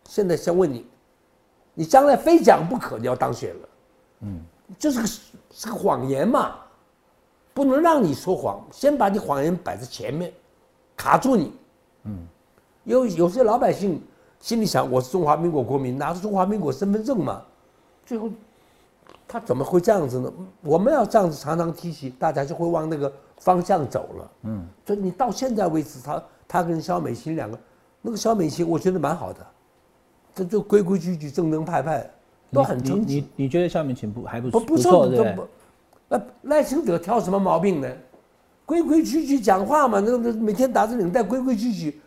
[0.08, 0.87] 现在先问你，
[1.74, 3.68] 你将来非讲不可，你要当选了，
[4.20, 4.40] 嗯，
[4.78, 5.06] 这是个
[5.50, 6.54] 是个谎言嘛，
[7.54, 10.32] 不能让你说谎，先把你谎言摆在前面，
[10.96, 11.52] 卡住你，
[12.04, 12.26] 嗯，
[12.84, 14.00] 有有些老百姓
[14.40, 17.42] 心里想，我是中华民国国民，拿着中华民国身份证嘛，
[18.04, 18.28] 最后
[19.26, 20.32] 他怎么会这样子呢？
[20.62, 23.12] 我们要这样子常常提起，大家就会往那个。
[23.42, 27.58] 方向走了，嗯，所以你到现在为止，他他跟肖美琴两个，
[28.00, 29.44] 那个肖美琴我觉得蛮好的，
[30.32, 32.08] 这就规规矩矩、正正派派，
[32.52, 35.36] 都很正你你觉得肖美琴不还不不不错对
[36.12, 37.88] 那赖清德挑什么毛病呢？
[38.66, 42.01] 规规矩矩讲话嘛，那那每天打着领带，规规矩矩，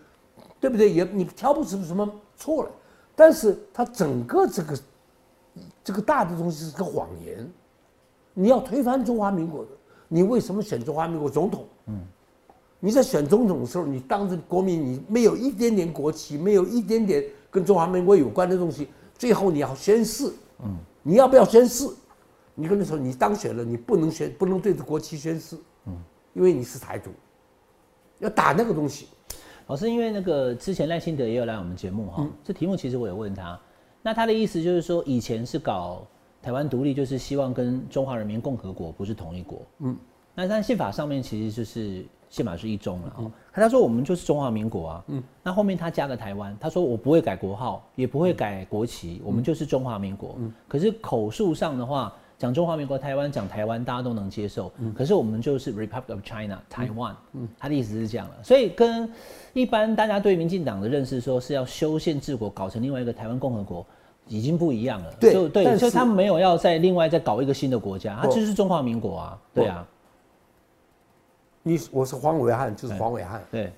[0.59, 0.91] 对不对？
[0.91, 2.69] 也你挑不出什么错来。
[3.15, 4.79] 但是他整个这个
[5.83, 7.49] 这个大的东西是个谎言，
[8.35, 9.71] 你要推翻中华民国的。
[10.07, 11.65] 你为什么选中华民国总统？
[11.87, 11.99] 嗯，
[12.79, 18.87] 你在选总统的时候，你当着国民，你没有一点点国旗，没有一点点跟中华民国有关的东西，
[19.17, 20.31] 最后你要宣誓。
[20.63, 21.87] 嗯，你要不要宣誓？
[22.55, 25.55] 你跟他说，你当选了，你不能宣，不能对着国旗宣誓。
[25.85, 25.95] 嗯，
[26.33, 27.11] 因为你是台独，
[28.17, 29.09] 要打那个东西。
[29.67, 33.59] 老师，因为那个之前赖清德也有来我们节目哈，这题目其实我有问他，
[34.01, 36.01] 那他的意思就是说，以前是搞。
[36.41, 39.97] 台湾独立就是希望跟中华人民共和国不是同一国，嗯，
[40.35, 43.31] 那但宪法上面其实就是宪法是一中了哈。
[43.51, 50.35] 他说我们就是中华民国啊，嗯，那后面他加个台湾，他说我不会改国号，也不会改国旗，我们就是中华民国。
[50.37, 59.11] 嗯，可是口述上的话讲中华民国台湾讲台湾大家都能接受，嗯，可是我们就是 Republic of China 台湾，嗯，他的意思是这样了，所以跟
[59.53, 63.85] 一般大家对民进党的认识说是要修宪治国，搞成另外一个台湾共和国。
[64.27, 69.85] 已经不一样了，对，对，所以他们没有要再另外再搞一个新的国家，他就是中华民国啊，对啊。
[71.61, 73.71] 你我是黄伟汉，就是黄伟汉，对。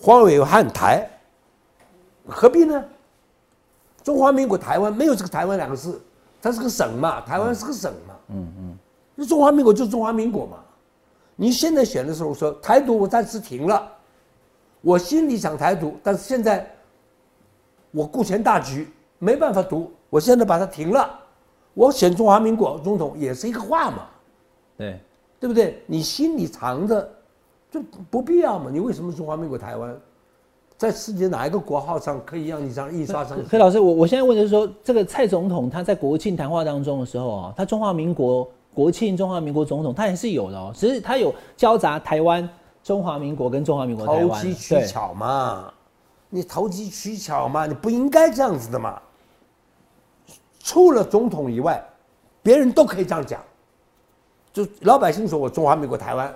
[0.00, 1.08] 黄伟汉台，
[2.26, 2.84] 何必呢？
[4.02, 6.02] 中华民国台湾没有这个台湾两个字，
[6.44, 8.78] 它是个省嘛，台湾是个省嘛，嗯嗯，
[9.14, 10.58] 那中华民国就中华民国嘛。
[11.36, 13.90] 你现在选的时候说台独，我暂时停了，
[14.82, 16.70] 我心里想台独，但是现在
[17.92, 21.18] 我顾全大局，没办法读，我现在把它停了，
[21.72, 24.06] 我选中华民国总统也是一个话嘛，
[24.76, 25.00] 对，
[25.40, 25.82] 对不对？
[25.86, 27.08] 你心里藏着，
[27.70, 27.80] 就
[28.10, 28.70] 不必要嘛。
[28.70, 29.98] 你为什么中华民国台湾，
[30.84, 33.48] 在世界哪一个国号上可以让你这样印刷上去？
[33.48, 42.46] 所以老师，我我现在问的是说，这个蔡总统他在国庆谈话当中的时候啊，他中华民国国庆中华民国总统他也是有的哦，只是他有交杂台湾、
[42.82, 45.72] 中华民国跟中华民国台湾，投机取巧嘛，
[46.28, 49.00] 你投机取巧嘛，你不应该这样子的嘛。
[50.58, 51.82] 除了总统以外，
[52.42, 53.40] 别人都可以这样讲。
[54.52, 56.32] 就老百姓说我中华民国台湾，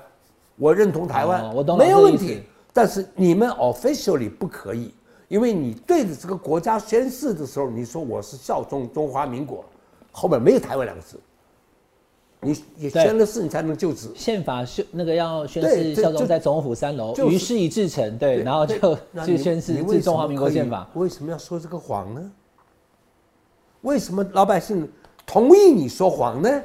[0.56, 2.42] 我认同台湾，哦我懂没有问题。
[2.72, 4.94] 但是你们 officially 不可以，
[5.28, 9.64] 因为你对着这个国家宣誓的时候，你说我是效忠中华民国，
[10.12, 11.18] 后面没有台湾两个字，
[12.40, 14.08] 你也对宣了誓，你才能就职。
[14.14, 18.76] 宪法是那个要宣誓效忠在总统府三楼，于是已至成，对，然后就
[19.26, 20.88] 就宣誓你为中华民国宪法。
[20.94, 22.32] 为什么要说这个谎呢？
[23.82, 24.90] 为什么老百姓
[25.24, 26.62] 同意你说谎呢？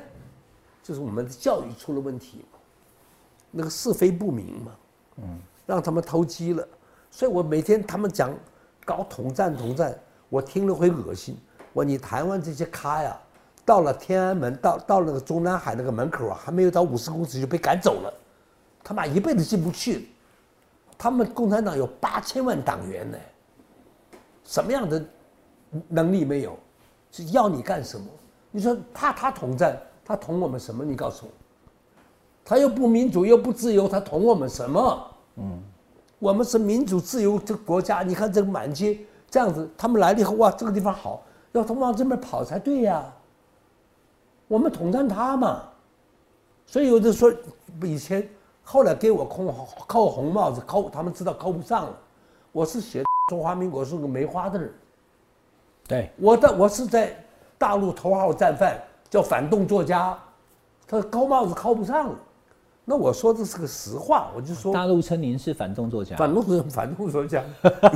[0.82, 2.40] 就是我们的教育出了问题，
[3.52, 4.72] 那个是非不明嘛，
[5.18, 6.68] 嗯，让他们投机了。
[7.12, 8.34] 所以我每天他们讲
[8.86, 9.98] 搞统战统战，
[10.30, 11.38] 我听了会恶心。
[11.74, 13.18] 我你台湾这些咖呀，
[13.66, 18.14] 到了天安门，到到那个中南海那个门口啊，还没有到五十公尺就被赶走了，
[18.84, 20.10] 他妈一辈子进不去。
[20.98, 23.18] 他们共产党有八千万党员呢，
[24.44, 25.04] 什么样的
[25.90, 26.58] 能力没有？
[27.12, 28.06] 是要你干什么？
[28.52, 30.84] 你说怕他统战，他统我们什么？
[30.84, 31.32] 你告诉我，
[32.46, 35.13] 他又不民主又不自由，他统我们什么？
[35.36, 35.62] 嗯，
[36.20, 38.02] 我们是民主自由这个国家。
[38.04, 43.04] 你看这个满街这样子，他们来了以后，哇，这个地方好，要他们往这边跑才对呀、
[44.48, 45.64] 我们统战他嘛，
[46.66, 47.34] 所以有的说
[47.82, 48.28] 以前
[48.64, 51.98] 后来给我扣扣红帽子，扣他们知道扣不上了。
[52.52, 54.74] 我是写中华民国是个梅花的人，
[55.88, 57.16] 对，我的我是在
[57.58, 60.16] 大陆头号战犯，叫反动作家，
[60.86, 62.16] 他高帽子扣不上了。
[62.86, 67.42] 那我说的是个实话，我就说大陆称您是反动作家，反动作 反动作家，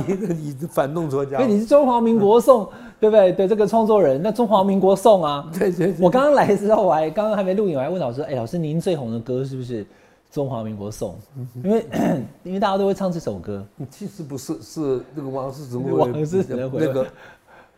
[0.06, 2.66] 你你的反动作家因为， 你是中华民国颂，
[2.98, 3.30] 对不对？
[3.32, 9.84] 对这个创作人，那中华民国颂啊， 对对對我刚刚来的时候，我还刚刚还没录影，我还问老师，哎，老师您最红的歌是不是
[10.30, 11.14] 中华民国颂？
[11.62, 11.86] 因为
[12.42, 13.62] 因为大家都会唱这首歌。
[13.90, 17.06] 其实不是，是那个王世贞王世贞回那个，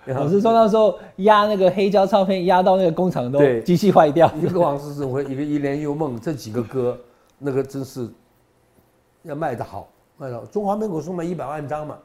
[0.06, 4.30] 老师说那时候压那个黑胶唱片，压到那个工厂都对机器坏掉。
[4.40, 6.98] 一个王世贞会，一个一帘幽梦，这几个歌，
[7.38, 8.08] 那个真是
[9.22, 9.86] 要卖得好，
[10.16, 10.44] 卖得好。
[10.46, 11.96] 中华民国送卖一百万张嘛，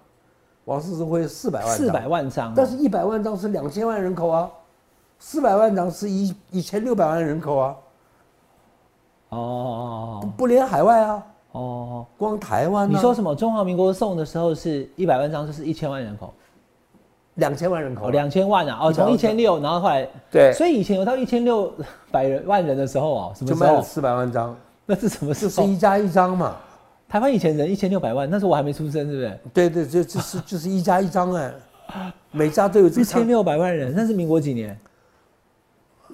[0.66, 4.52] 王世贞会四百万张，四百万张，但是一百万张是两千万人口啊，
[5.18, 7.76] 四百万张是一一千六百万人口啊，
[9.30, 12.90] 哦哦不连海外啊，哦哦，光台湾、啊。
[12.92, 13.34] 你说什么？
[13.34, 16.34] 中华民国送的时候是一百万张，就是一千万人口，
[17.36, 20.54] 两千万人口啊、哦，两千万啊，哦，从一千六，然后后来，对。
[20.54, 21.74] 所以以前有到一千六
[22.12, 23.60] 百人万人的时候哦，什么时候？
[23.60, 25.64] 就卖了四百万张，那是什么时就是？
[25.70, 26.56] 一加一张嘛。
[27.08, 29.40] 台湾以前人一千六百万，那时候我还没出生，是不是？
[29.54, 31.54] 对对，就就是 就是一加一张哎，
[32.32, 33.02] 每家都有这个。
[33.02, 34.78] 一千六百万人，那是民国几年？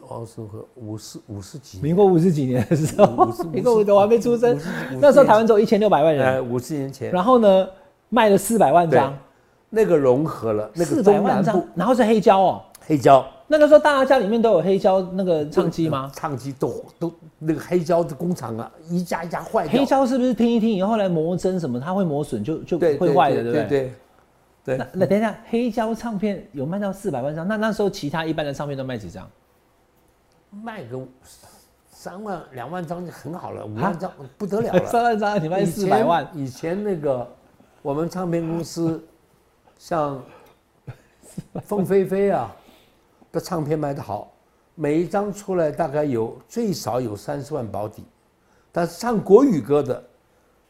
[0.09, 4.55] 王世和五十五十几年，民国五十几年的时候五十，民国我还没出生。
[4.55, 7.67] 五十五十，那时候台湾只有一千六百万哎，人，五十年前，然后呢，
[8.09, 9.17] 卖了四百万张，
[9.71, 12.61] 那个融合了那四个中南百万张部，然后是黑胶哦。
[12.85, 16.11] 黑胶那个时候大家家里面都有黑胶那个唱机吗？
[16.13, 19.79] 唱机都都那个黑胶的工厂啊，一家一家坏掉。
[19.79, 23.67] 黑胶是不是听一听以后，后来磨针什么，它会磨损，就就对会坏的，对不对对？
[23.69, 23.93] 对
[24.63, 29.27] 对那那等一下，黑胶唱片有卖到四百万张，那那时候其他一般的唱片都卖几张？
[30.63, 30.99] 卖个
[31.89, 34.85] 三万两万张就很好了，五万张不得了了。
[34.89, 37.27] 三万张你卖四百万，前以前那个
[37.81, 39.01] 我们唱片公司，
[39.81, 40.21] 像
[41.63, 42.55] 凤飞飞啊
[43.31, 44.31] 的唱片卖得好，
[44.75, 48.03] 每一张出来大概有最少有三十万保底，
[48.71, 50.03] 但是唱国语歌的，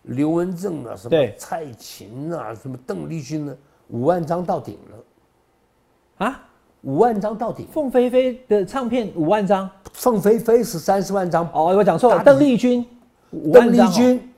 [0.04, 3.58] 刘文正啊，什么蔡琴啊，什么邓丽君呢，
[3.90, 6.48] 五万张到顶了，啊？
[6.84, 7.68] 五万张到顶。
[7.68, 12.88] 凤飞飞的唱片五万张，凤飞飞是三十万张，哦，我讲错了，邓丽君
[13.52, 14.34] 邓丽君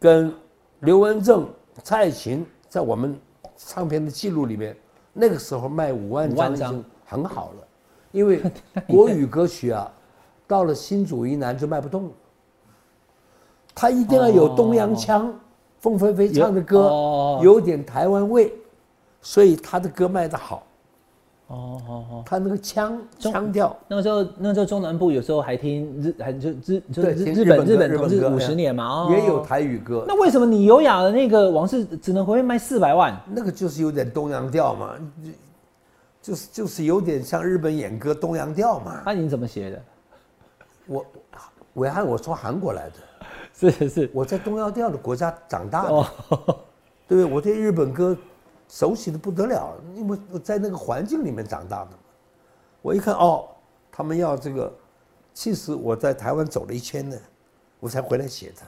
[0.00, 0.34] 跟
[0.80, 1.48] 刘文正、
[1.84, 3.16] 蔡琴在我们
[3.58, 4.74] 唱片的记录里面，
[5.12, 6.56] 那个时候卖五万5万张。
[6.56, 7.66] 张已经很好了，
[8.12, 8.40] 因为
[8.88, 9.90] 国语歌曲啊，
[10.46, 12.04] 到了新竹以南就卖不动。
[12.04, 12.10] 了，
[13.74, 15.34] 他一定要有东洋腔，
[15.80, 17.40] 凤飞飞唱的歌哦。
[17.42, 18.52] 有点台湾味，
[19.20, 20.62] 所以他的歌卖得好。
[21.48, 30.04] 哦哦哦，他那个腔腔调，那个时候那个时候中南部有时候还听日还就日就日日本日本统治五十年嘛，哦，也有台语歌。
[30.06, 33.18] 那为什么你优雅的那个王室只能回卖四百万？
[33.34, 34.94] 那个就是有点东洋调嘛，
[36.20, 39.02] 就是就是有点像日本演歌东洋调嘛。
[39.06, 39.82] 那你怎么写的？
[40.86, 41.04] 我
[41.74, 42.92] 伟汉，我从韩国来的。
[43.70, 46.06] 是是，我在东洋调的国家长大的，
[47.08, 47.24] 对不对？
[47.24, 48.16] 我对日本歌
[48.68, 51.90] 熟悉的不得了，因为我在那个环境里面长大的。
[52.82, 53.46] 我一看哦，
[53.90, 54.72] 他们要这个，
[55.34, 57.16] 其实我在台湾走了一圈呢，
[57.80, 58.62] 我才回来写的。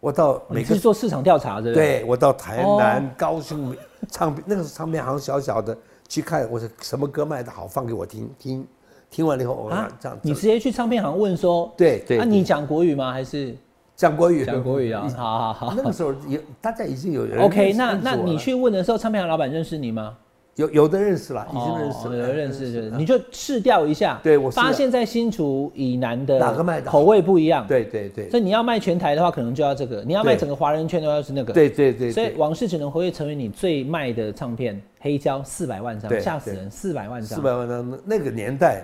[0.00, 3.74] 我到每个做市场调查的，对我到台南、高雄
[4.10, 5.76] 唱片，那个是唱片行小小的，
[6.08, 8.66] 去看我说什么歌卖的好，放给我听听。
[9.08, 13.12] 听完了以后，我这样，你直接去唱片行问说，对对，那你讲国语吗？
[13.12, 13.56] 还是？
[13.96, 15.74] 讲国语，讲国语啊，好好好。
[15.74, 17.40] 那个时候有大家已经有人。
[17.40, 20.16] OK，那那你去问的时候，唱片行老板认识你吗？
[20.56, 24.18] 有有的认识了，已经认识了，有认识就是，你就试调一下。
[24.22, 27.66] 对，我发现在新竹以南的哪个卖的口味不一样。
[27.66, 28.30] 对对对。
[28.30, 31.52] 所以你要卖全台的话，可能就要这个；你要卖整个华人圈的话，是那个。
[31.52, 32.10] 对对对。
[32.10, 37.36] 所以往事只能回味成为你最卖的唱片，黑胶四百万张，吓死人，四百万张。
[37.38, 38.82] 四百万张，那个年代。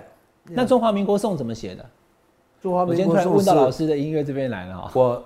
[0.49, 1.83] 那中华民国颂怎么写的？
[2.63, 4.91] 中华民国今天突然问到老师的音乐这边来了哈。
[4.95, 5.23] 我。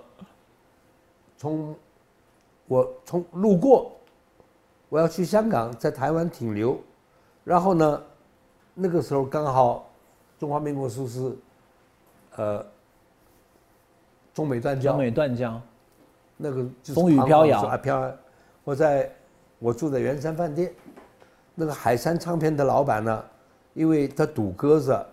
[1.37, 1.75] 从
[2.65, 3.91] 我从路过，
[4.89, 6.79] 我要去香港，在台湾停留，
[7.43, 8.01] 然后呢，
[8.73, 9.87] 那个时候刚好
[10.39, 11.37] 中华民国书是，
[12.37, 12.65] 呃，
[14.33, 15.61] 中美断交，中美断交，
[16.37, 18.11] 那个风雨飘摇啊飘，
[18.63, 19.11] 我在
[19.59, 20.73] 我住在圆山饭店，
[21.53, 23.23] 那个海山唱片的老板呢，
[23.75, 25.05] 因为他赌鸽子，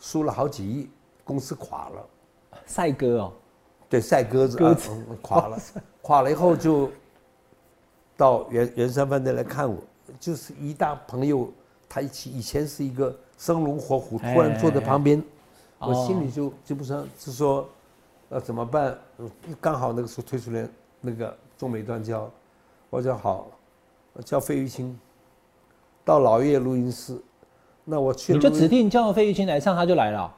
[0.00, 0.90] 输了好几亿，
[1.30, 2.06] 公司垮了，
[2.66, 3.32] 赛鸽哦。
[3.88, 4.76] 对，赛鸽子啊，
[5.22, 5.58] 垮了，
[6.02, 6.90] 垮了以后就
[8.16, 9.78] 到圆圆山饭店来看我，
[10.18, 11.48] 就是一大朋友，
[11.88, 15.22] 他一起以前是一个生龙活虎，突然坐在旁边，
[15.78, 17.68] 我心里就就不是是说，
[18.30, 18.98] 呃怎么办？
[19.60, 20.68] 刚好那个时候推出来
[21.00, 22.28] 那个中美断交，
[22.90, 23.46] 我说好，
[24.24, 24.98] 叫费玉清
[26.04, 27.16] 到老叶录音室，
[27.84, 30.36] 那我去你就指定叫费玉清来唱，他就来了。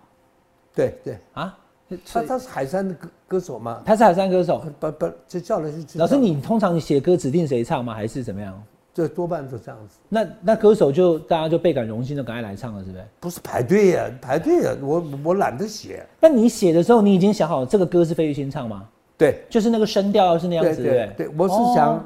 [0.74, 1.58] 对对啊。
[2.06, 3.82] 他他是海山的歌歌手吗？
[3.84, 6.00] 他是海山歌手，不不就叫了就。
[6.00, 7.92] 老师，你通常写歌指定谁唱吗？
[7.92, 8.62] 还是怎么样？
[8.94, 9.98] 这多半都这样子。
[10.08, 13.04] 那那歌手就大家就倍感荣幸的赶快来唱了，是不是？
[13.20, 16.06] 不是排队呀，排队呀，我我懒得写。
[16.18, 18.88] 那你写的时候，你已经想好这个歌是费玉清唱吗？
[19.18, 21.14] 对，就是那个声调是那样子，对对？
[21.26, 22.02] 对，我是想，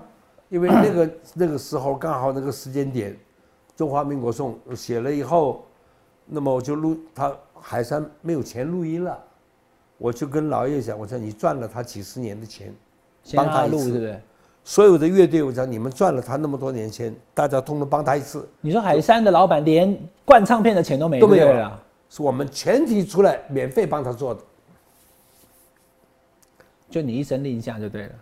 [0.49, 3.13] 因为那个那个时候刚好那个时间点，
[3.77, 5.65] 《中华民国颂》写了以后，
[6.25, 9.19] 那么我就录他海山没有钱录音了。
[9.99, 12.75] 我就跟老叶讲，我说你赚了他几十年的钱，
[13.35, 14.21] 帮他录，对不对？
[14.63, 18.47] 所有的乐队，我讲你们赚了他那么多年钱，大家通通帮他一次。
[18.61, 21.81] 你说海山的老板连灌唱片的钱都没都没有了，
[22.11, 24.41] 是我们全体出来免费帮他做的，
[26.91, 28.13] 就你一声令下就对了，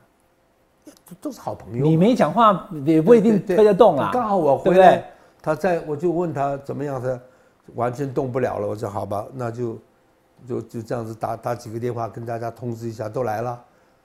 [0.85, 1.85] 都都是好朋友。
[1.85, 4.11] 你没讲话也不一定推得动啊。
[4.13, 5.11] 刚好我回来，
[5.43, 7.19] 他在我就问他怎么样，他
[7.75, 8.69] 完全动不了了。
[8.69, 9.79] 我说好吧，那就。
[10.47, 13.59] 就就这样子打打几个电话跟大家通知一下，都来了，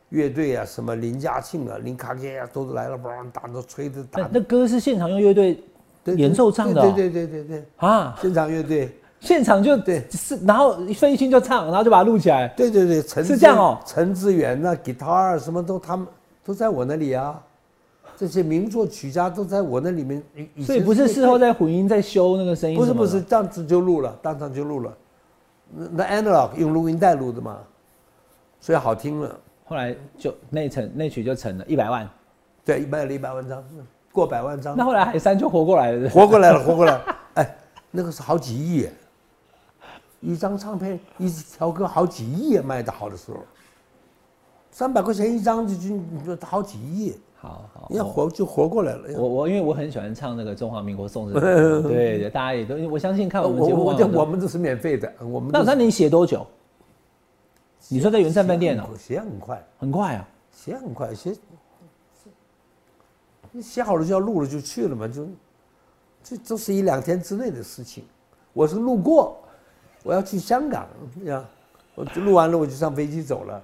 [0.08, 4.30] 乐队啊，什么林嘉庆啊、林卡杰啊，都来了，嘣打着吹着打。
[4.32, 5.62] 那歌是现场用乐队
[6.06, 6.82] 演奏唱的。
[6.82, 8.18] 对对对对对啊！
[8.22, 12.48] 现场乐队，现场就对是，然后费玉清就唱，然后就把它录起来。
[12.56, 13.78] 对对对，陈是这样哦。
[13.86, 16.08] 陈志远那 guitar 什么都他们
[16.46, 17.38] 都在我那里啊，
[18.20, 20.22] 这些名作曲家都在我那里面。
[20.66, 22.76] 所以不是事后在混音在修那个声音。
[22.76, 24.94] 不是不是，当时就录了，当场就录了。
[25.72, 27.60] 那 analog 用录音带录的嘛，
[28.60, 29.40] 所以好听了。
[29.64, 32.10] 后来就那成那曲就成了一百万，
[32.66, 33.64] 对，卖了一百万张，
[34.12, 34.76] 过百万张。
[34.76, 37.00] 那后来海山就活过来了，活过来了，活过来。
[37.36, 37.56] 哎，
[37.90, 38.90] 那个是好几亿，
[40.20, 43.38] 一张唱片一条歌好几亿卖的好的时候，
[44.72, 47.16] 三百块钱一张就就好几亿。
[47.42, 49.04] 好好，要活就活过来了。
[49.18, 55.10] 我我因为我很喜欢唱那个中华民国颂， 对对，大家也都我相信看我们节目，我我们都是免费的。
[55.22, 56.46] 我们那那你写多久？
[57.88, 61.34] 你说在元山饭店呢，写很快，很快啊，写很快，写
[63.54, 65.26] 你写好了就要录了就去了嘛，就
[66.22, 68.04] 这都是一两天之内的事情。
[68.52, 69.38] 我是路过，
[70.04, 70.86] 我要去香港
[71.24, 71.44] 呀，
[71.96, 73.64] 我录完了我就上飞机走了，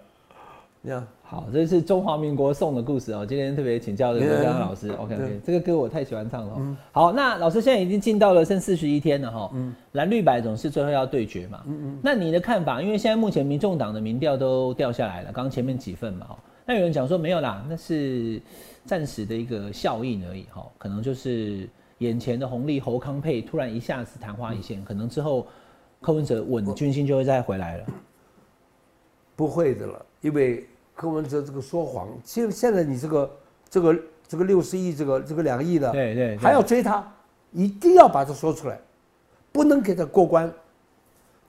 [0.83, 1.07] 呀。
[1.27, 3.25] 好，这是中华民国颂的故事哦。
[3.25, 6.77] 今天特别请教这个江老师，OK OK，这个歌我太喜欢唱了。
[6.91, 9.49] 好，那老师现在已经进到了剩四十一天了哈。
[9.55, 9.75] 嗯。
[9.93, 11.63] 蓝绿白总是最后要对决嘛。
[11.65, 11.99] 嗯嗯。
[12.03, 12.79] 那你的看法？
[12.79, 16.37] 因为现在目前民众党的民调都掉下来了，刚前面几份嘛哈。
[16.63, 18.39] 那有人讲说没有啦，那是
[18.85, 21.67] 暂时的一个效应而已哈，可能就是
[21.97, 25.47] 眼前的红利侯康配突然一下子昙花一现，可能之后
[26.01, 27.85] 柯文哲稳军心就会再回来了。
[29.35, 30.65] 不会的了，因为
[30.95, 33.31] 柯文哲这个说谎，现现在你这个
[33.69, 33.95] 这个
[34.27, 37.05] 这个六十亿，这个这个两亿的，对对，还要追他，
[37.51, 38.79] 一定要把他说出来，
[39.51, 40.51] 不能给他过关，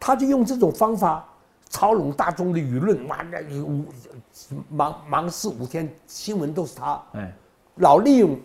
[0.01, 1.25] 他就用这种方法
[1.69, 3.85] 操弄大众的舆论，哇，那五
[4.69, 7.33] 忙忙四五天，新闻都是他，哎，
[7.77, 8.37] 老利用，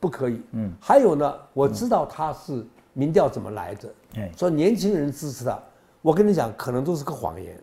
[0.00, 5.58] 不可以，嗯，还有呢，我知道他是民调怎么来的，哎，说年轻人支持他，
[6.00, 7.62] 我跟你讲，可能都是个谎言。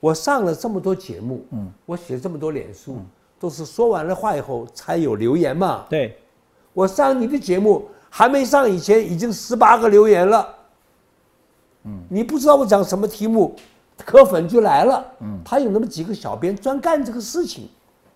[0.00, 2.98] 我上了这么多节目，嗯，我写这么多脸书，
[3.38, 5.86] 都是说完了话以后才有留言嘛。
[5.90, 6.16] 对，
[6.72, 10.54] 我上你的节目还没上以前，已经十八个留言了。
[11.84, 13.56] 嗯，你不知道我讲什么题目，
[14.04, 15.04] 磕粉就来了。
[15.20, 17.68] 嗯，他有那么几个小编专干这个事情。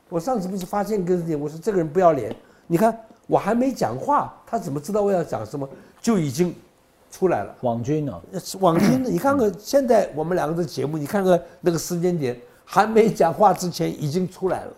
[0.09, 2.35] 我上次不是发现一个点，我说这个人不要脸。
[2.67, 5.69] 你看我还没讲话，他怎么知道我要讲什么？
[6.01, 6.55] 就已经。
[7.13, 8.21] 出来了，网军呢？
[8.59, 12.35] 网军，你看看现在我们两个的节目，你看看那个时间点，
[12.65, 14.73] 还没讲话之前已经出来了。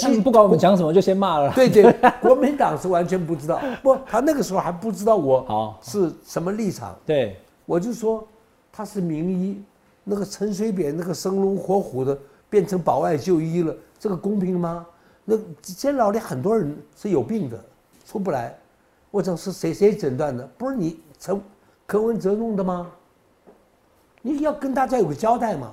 [0.00, 1.52] 他们不管我们讲什么，就先骂了。
[1.52, 6.96] 对对，国民党是完全不知道，不，他那个时候还不知道我 好是什么立场。
[7.04, 8.24] 对，我就说
[8.72, 9.60] 他是名医，
[10.04, 12.16] 那个陈水扁那个生龙活虎的
[12.48, 14.86] 变成保外就医了，这个公平吗？
[15.24, 17.60] 那监牢里很多人是有病的，
[18.04, 18.56] 出不来。
[19.10, 20.48] 我讲是谁谁诊断的？
[20.56, 21.00] 不是你。
[21.18, 21.40] 陈
[21.86, 22.90] 柯文哲弄的吗？
[24.22, 25.72] 你要跟大家有个交代嘛，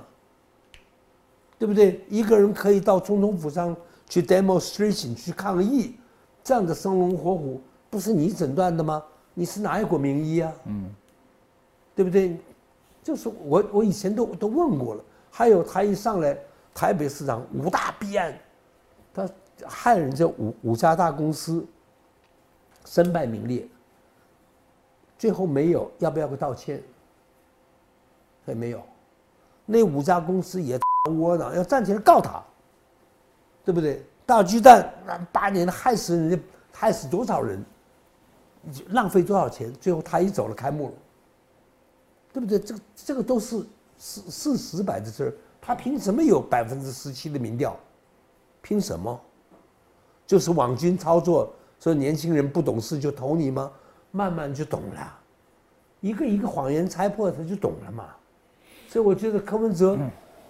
[1.58, 2.04] 对不对？
[2.08, 3.76] 一个人可以到总统府上
[4.08, 5.96] 去 demonstration 去抗议，
[6.42, 9.02] 这样的生龙活虎，不是你诊断的吗？
[9.34, 10.52] 你是哪一国名医啊？
[10.66, 10.88] 嗯，
[11.96, 12.36] 对不对？
[13.02, 15.04] 就是我，我以前都都问过了。
[15.30, 16.38] 还有他一上来，
[16.72, 18.38] 台北市长五大弊案，
[19.12, 19.28] 他
[19.66, 21.66] 害人家五五家大公司
[22.84, 23.66] 身败名裂。
[25.18, 26.82] 最后没有，要不要个道歉？
[28.46, 28.82] 也没有，
[29.64, 30.78] 那五家公司也
[31.18, 32.42] 窝囊，要站起来告他，
[33.64, 34.04] 对不对？
[34.26, 36.38] 大巨蛋那八年害死人家，
[36.72, 37.64] 害死多少人，
[38.88, 39.72] 浪费多少钱？
[39.74, 40.92] 最后他一走了，开幕了，
[42.32, 42.58] 对不对？
[42.58, 43.58] 这个这个都是
[43.98, 47.74] 事事实摆在这儿，他凭什么有百分之十七的民调？
[48.60, 49.18] 凭什么？
[50.26, 51.50] 就是网军操作，
[51.80, 53.70] 说年轻人不懂事就投你吗？
[54.16, 55.18] 慢慢就懂了，
[56.00, 58.04] 一个一个谎言拆破，他就懂了嘛。
[58.88, 59.98] 所以我觉得柯文哲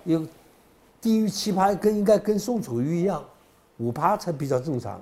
[0.05, 0.23] 有
[1.01, 3.25] 低于七趴，跟应该跟宋楚瑜一样，
[3.79, 5.01] 五趴才比较正常，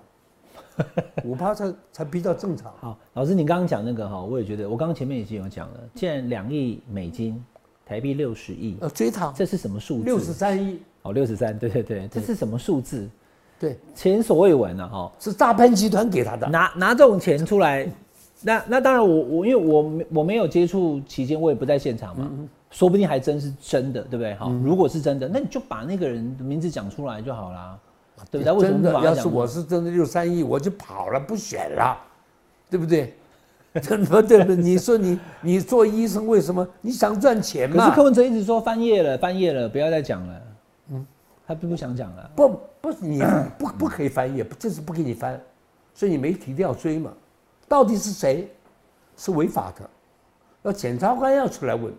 [1.24, 2.72] 五趴才才比较正常。
[2.78, 7.44] 好，老师，你刚刚讲那个哈，我也觉得，我刚刚前面已经有讲了，既然两亿美金，
[7.84, 10.04] 台币六十亿，呃，追他，这是什么数字？
[10.04, 10.80] 六十三亿。
[11.02, 13.10] 哦，六十三，对对对，这是什么数字？
[13.58, 14.86] 对，前所未闻啊！
[14.86, 17.88] 哈，是诈骗集团给他的，拿拿这种钱出来。
[18.42, 22.30] 那那当然，我我因为我没我没有接触期间，我也不在现场嘛，
[22.70, 24.34] 说不定还真是真的，对不对？
[24.34, 27.78] 好，如果是真的，那你就把那个人的名字讲出来就好了，
[28.30, 28.52] 对不对？
[28.52, 31.96] 为什么要是我是真的六三亿，我就跑了，不选了，
[32.70, 33.14] 对不对？
[33.80, 34.56] 真的对不对？
[34.56, 36.66] 你说你 你做医生为什么？
[36.82, 37.76] 你想赚钱嘛？
[37.84, 40.42] 可是柯文哲一直说翻页了，翻页了，不要再讲了。
[40.90, 41.06] 嗯，
[41.46, 42.30] 他并不想讲了。
[42.36, 43.22] 不不，你
[43.58, 45.40] 不不可以翻页，这是不给你翻，
[45.94, 47.10] 所以你媒体一定要追嘛。
[47.72, 48.46] 到底是谁
[49.16, 49.88] 是违法的？
[50.60, 51.90] 要检察官要出来问。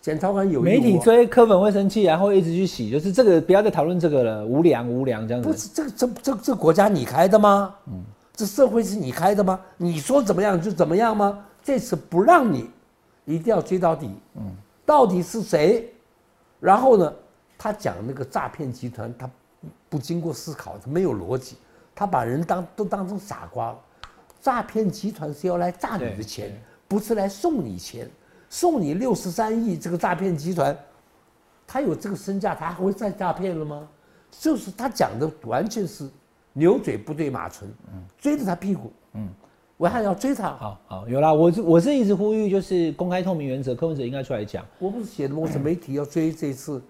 [0.00, 5.46] 检察官有媒体追柯粉会生气，然后一直去洗，就是这个不要再讨论这个了，无良无良这样子。
[5.46, 7.74] 不是这个这这这国家你开的吗？
[7.86, 8.02] 嗯，
[8.32, 9.60] 这社会是你开的吗？
[9.76, 11.44] 你说怎么样就怎么样吗？
[11.62, 12.70] 这次不让你，
[13.26, 14.08] 一定要追到底。
[14.36, 14.56] 嗯，
[14.86, 15.92] 到底是谁？
[16.60, 17.12] 然后呢，
[17.58, 19.30] 他讲那个诈骗集团，他
[19.90, 21.58] 不经过思考，他没有逻辑，
[21.94, 23.78] 他把人当都当成傻瓜了。
[24.42, 26.52] 诈骗集团是要来诈你的钱，
[26.86, 28.06] 不是来送你钱。
[28.50, 30.76] 送你六十三亿，这个诈骗集团，
[31.66, 33.88] 他有这个身价，他还会再诈骗了吗？
[34.30, 36.06] 就是他讲的完全是
[36.52, 37.66] 牛嘴不对马唇，
[38.18, 39.28] 追着他屁股，嗯，
[39.78, 40.50] 我还要追他。
[40.56, 44.62] 好好有啦，我是我是一直呼吁，就是公开透明原则，柯文哲应该出来讲。
[44.78, 45.40] 我不是写的吗？
[45.40, 46.82] 我是媒体要追这次，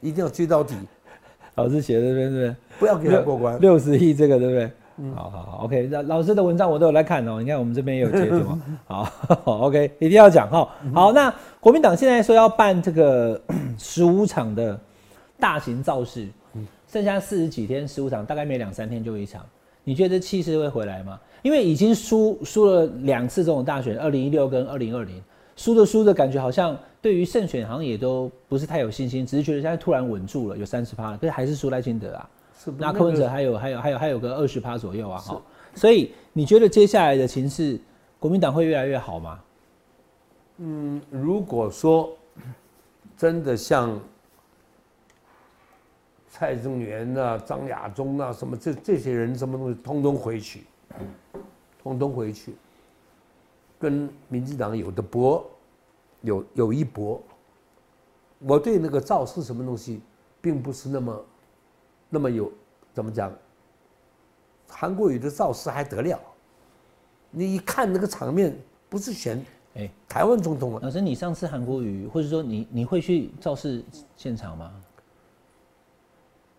[0.00, 0.76] 一定要追到底。
[1.56, 2.56] 老师写的对不对？
[2.78, 3.60] 不要给他过关。
[3.60, 4.70] 六十亿这个对不对？
[5.14, 7.40] 好好好，OK，那老师的文章我都有来看哦。
[7.40, 9.12] 你看我们这边也有截图 好
[9.44, 10.68] ，OK，一定要讲哈。
[10.92, 13.40] 好，那国民党现在说要办这个
[13.78, 14.78] 十五场的
[15.38, 16.28] 大型造势，
[16.88, 19.44] 剩下四十几天，十五场大概每两三天就一场。
[19.84, 21.18] 你觉得气势会回来吗？
[21.42, 25.22] 因为已经输输了两次这种大选，二零一六跟二零二零，
[25.56, 32.28] 输着输着感觉好像对于胜选好像也都不是太有信心，只是觉得现在突然稳住了，有三十趴了，可是还是输赖清德啊。
[32.76, 35.40] 那柯文哲还有还有还有还有个二十趴左右啊，哈，
[35.74, 37.80] 所以你觉得接下来的情势，
[38.18, 39.40] 国民党会越来越好吗？
[40.58, 42.12] 嗯，如果说
[43.16, 43.98] 真的像
[46.28, 50.64] 蔡正元呐、张亚中啊什么这这些人什么东西，通通回去，
[51.82, 52.54] 通通回去，
[53.78, 55.48] 跟民进党有的搏，
[56.22, 57.22] 有有一搏。
[58.40, 60.00] 我对那个造势什么东西，
[60.40, 61.24] 并不是那么
[62.08, 62.52] 那么有
[62.92, 63.32] 怎么讲？
[64.68, 66.18] 韩国瑜的造势还得了？
[67.30, 68.56] 你一看那个场面，
[68.88, 69.44] 不是选
[69.74, 73.82] 哎，台湾总统啊，老师，你上次韩国瑜，或者说你你会去造势
[74.16, 74.72] 现场吗？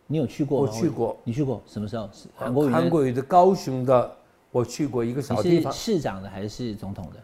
[0.08, 0.72] 你有去过吗？
[0.72, 2.10] 我去过你去过什么时候？
[2.12, 4.16] 是韩国瑜韩国瑜的高雄的，
[4.52, 7.20] 我去过一个小地方，是市长的还是总统的？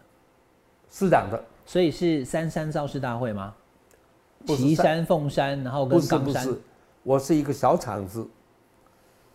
[0.90, 3.54] 市长的，所以是三山造势大会吗？
[4.46, 6.44] 不是三旗山、凤山，然后跟不是冈山。
[6.46, 6.60] 不是，
[7.06, 8.26] 我是一个小厂子。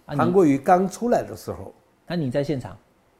[0.05, 1.73] 啊韩国瑜刚出来的时候，
[2.05, 2.77] 那你在现场，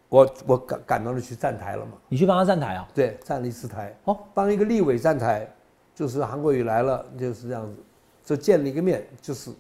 [0.10, 2.86] 我我赶赶到了去站台了嘛，你去帮他站台啊？
[2.94, 5.50] 对，站了一次台，哦，帮一个立委站台，
[5.96, 7.82] 就是韩国瑜来了，就是这样子，
[8.26, 9.52] 就见了一个面，就是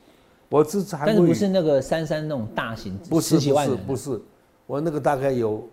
[0.49, 4.21] 我支持韩国瑜，但是不是那个三三那种大型不是不是不是，
[4.65, 5.69] 我那个大概有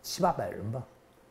[0.00, 0.80] 七八百人吧，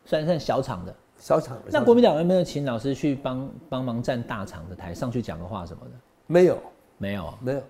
[0.04, 0.94] 算算小厂的。
[1.20, 1.64] 小厂的。
[1.72, 5.92] 那国民党有没有请老师去帮帮忙站大厂的台上去讲个话什么的？
[6.28, 6.58] 没有
[6.98, 7.62] 没有啊没有，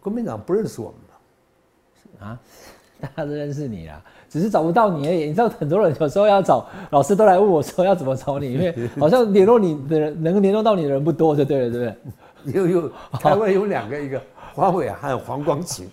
[0.00, 2.26] 国民党不认识我们嘛。
[2.28, 2.38] 啊，
[3.00, 5.26] 大家都认识你啦，只是找不到你而已。
[5.26, 12.52] 你知道很多人有时候要找老师都来问我说要怎么找你，因为 好像联络你的人能联络到你的人不多，就对了，对不对？
[12.54, 14.20] 有有台湾有两个，一个
[14.54, 15.86] 黄伟汉、黄光芹，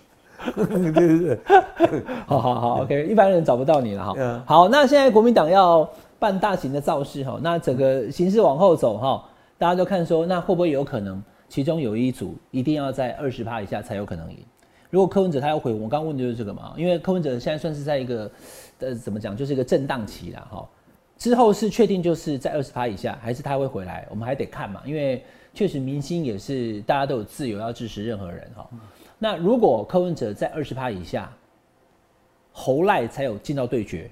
[0.54, 1.38] 对对对，
[2.26, 4.14] 好好好，OK，一般人找不到你了哈。
[4.16, 5.88] 嗯好，那现在国民党要
[6.18, 9.24] 办大型的造势哈，那整个形势往后走哈，
[9.56, 14.38] 大家都看说，那会不会有可能其中有一组一定要在二十趴以下才有可能赢？
[14.90, 18.30] 如果柯文哲他要回，我刚问的就是这个嘛，因为柯文哲现在算是在一个
[18.80, 20.68] 呃怎么讲，就是一个震荡期啦哈。
[21.16, 24.06] 之后是确定就是在二十趴以下，还是他会回来？
[24.08, 28.68] 我们还得看嘛，因为确实明星也是大家都有自由要支持任何人哈。
[29.18, 31.30] 那如果柯文哲在二十趴以下，
[32.52, 34.10] 侯赖才有进到对决。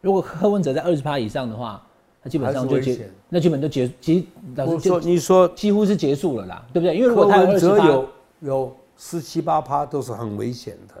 [0.00, 1.82] 如果柯文哲在二十趴以上的话，
[2.22, 6.96] 那基本上就结那基本就结，其老我说师就你说几乎是结束了啦，对不对？
[6.96, 8.08] 因为如柯果他有有
[8.40, 10.94] 有十七八趴都是很危险的，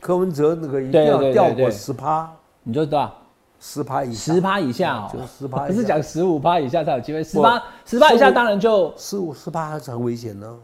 [0.00, 2.30] 柯文哲那个一定对对对要掉过十趴，
[2.62, 3.14] 你就知道
[3.58, 8.92] 十趴以上，十趴以下哦、就10%不是讲十五趴以下才有机会，十趴十趴以下当然就。
[8.96, 10.58] 十五十趴还是很危险呢，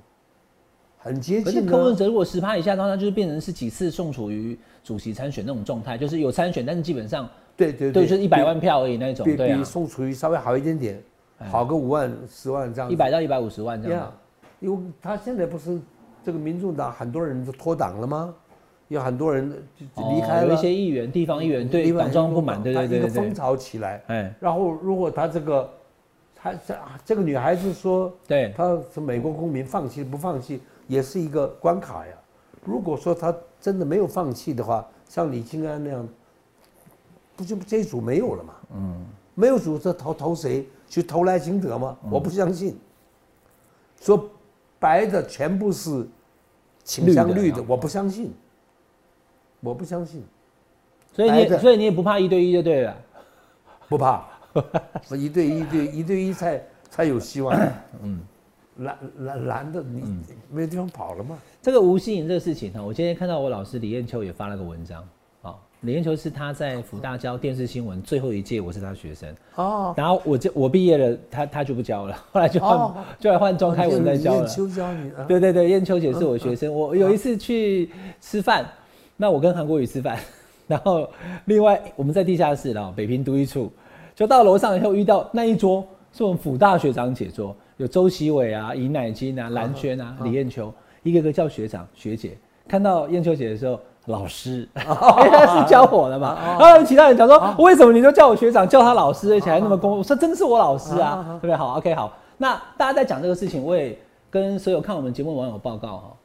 [1.06, 1.66] 很接可是近。
[1.66, 11.02] 柯文哲如果十趴以下的话，那就是变成是几次宋楚瑜主席参选那种状态，就是有参选，但是基本上对对对，就是一百万票而已那种，比对啊比，宋楚瑜稍微好一点点，
[11.48, 12.92] 好个五万十万这样子。
[12.92, 14.12] 一百到一百五十万这样呀，
[14.60, 15.78] 因为他现在不是
[16.24, 18.34] 这个民众党很多人都脱党了吗？
[18.88, 24.00] 有很多人就就离开了，哦有一些议员、地方议员对党中央不满，对对对对一个风，潮起来。
[24.06, 25.68] 哎，然后如果他这个，
[26.36, 32.12] 他这这个女孩子说，对她是美国公民，放弃不放弃也是一个关卡呀。
[32.64, 36.08] 如果说他真的没有放弃的话，像李清安那样，
[37.36, 38.54] 不就这一组没有了吗？
[38.74, 40.66] 嗯，没有组，这投投谁？
[40.88, 41.96] 去投赖清德吗？
[42.04, 42.78] 嗯我不相信。
[44.00, 44.30] 说
[44.78, 46.06] 白的全部是
[46.84, 48.32] 倾向绿的，绿的我不相信。
[49.60, 50.22] 我不相信，
[51.12, 52.96] 所以你所以你也不怕一对一就对了。
[53.88, 54.24] 不怕，
[55.16, 57.58] 一对一对一对一才才有希望。
[58.02, 58.20] 嗯，
[58.78, 60.02] 蓝蓝蓝的你
[60.52, 61.38] 没有地方跑了嘛？
[61.62, 65.02] 这个吴欣颖这个事情哈，我今天看到我老师李艳秋也发了个文章
[65.42, 74.46] 啊，李艳秋是他在辅大教电视新闻最后一届，我是他学生，哦，然后我就我毕业了，他他就不教了， 后来就换、哦就来换庄开文在教了。
[74.46, 75.24] 秋教你啊？
[75.26, 76.72] 对对对，艳秋姐是我学生。
[76.72, 78.66] 我有一次去吃饭，
[79.16, 80.18] 那我跟韩国瑜吃饭，
[80.68, 81.08] 然后
[81.46, 83.72] 另外我们在地下室了，北平都一处，
[84.14, 90.72] 就到楼上以后遇到那一桌是我们辅大学长姐桌，有周习伟啊、尹乃金啊、蓝轩啊、李艳秋，
[91.02, 92.36] 一个个叫学长学姐。
[92.66, 96.56] 看到艳秋姐的时候，老师，因为她是教我的嘛。
[96.58, 99.98] 然后其他人讲说，为什么你都叫我学长，叫他老师，而且还那么公？
[99.98, 101.54] 我说真的是我老师啊，对不对？
[101.54, 102.16] 好，OK，好。
[102.38, 103.96] 那大家在讲这个事情，我也
[104.30, 106.16] 跟所有看我们节目的网友报告哈。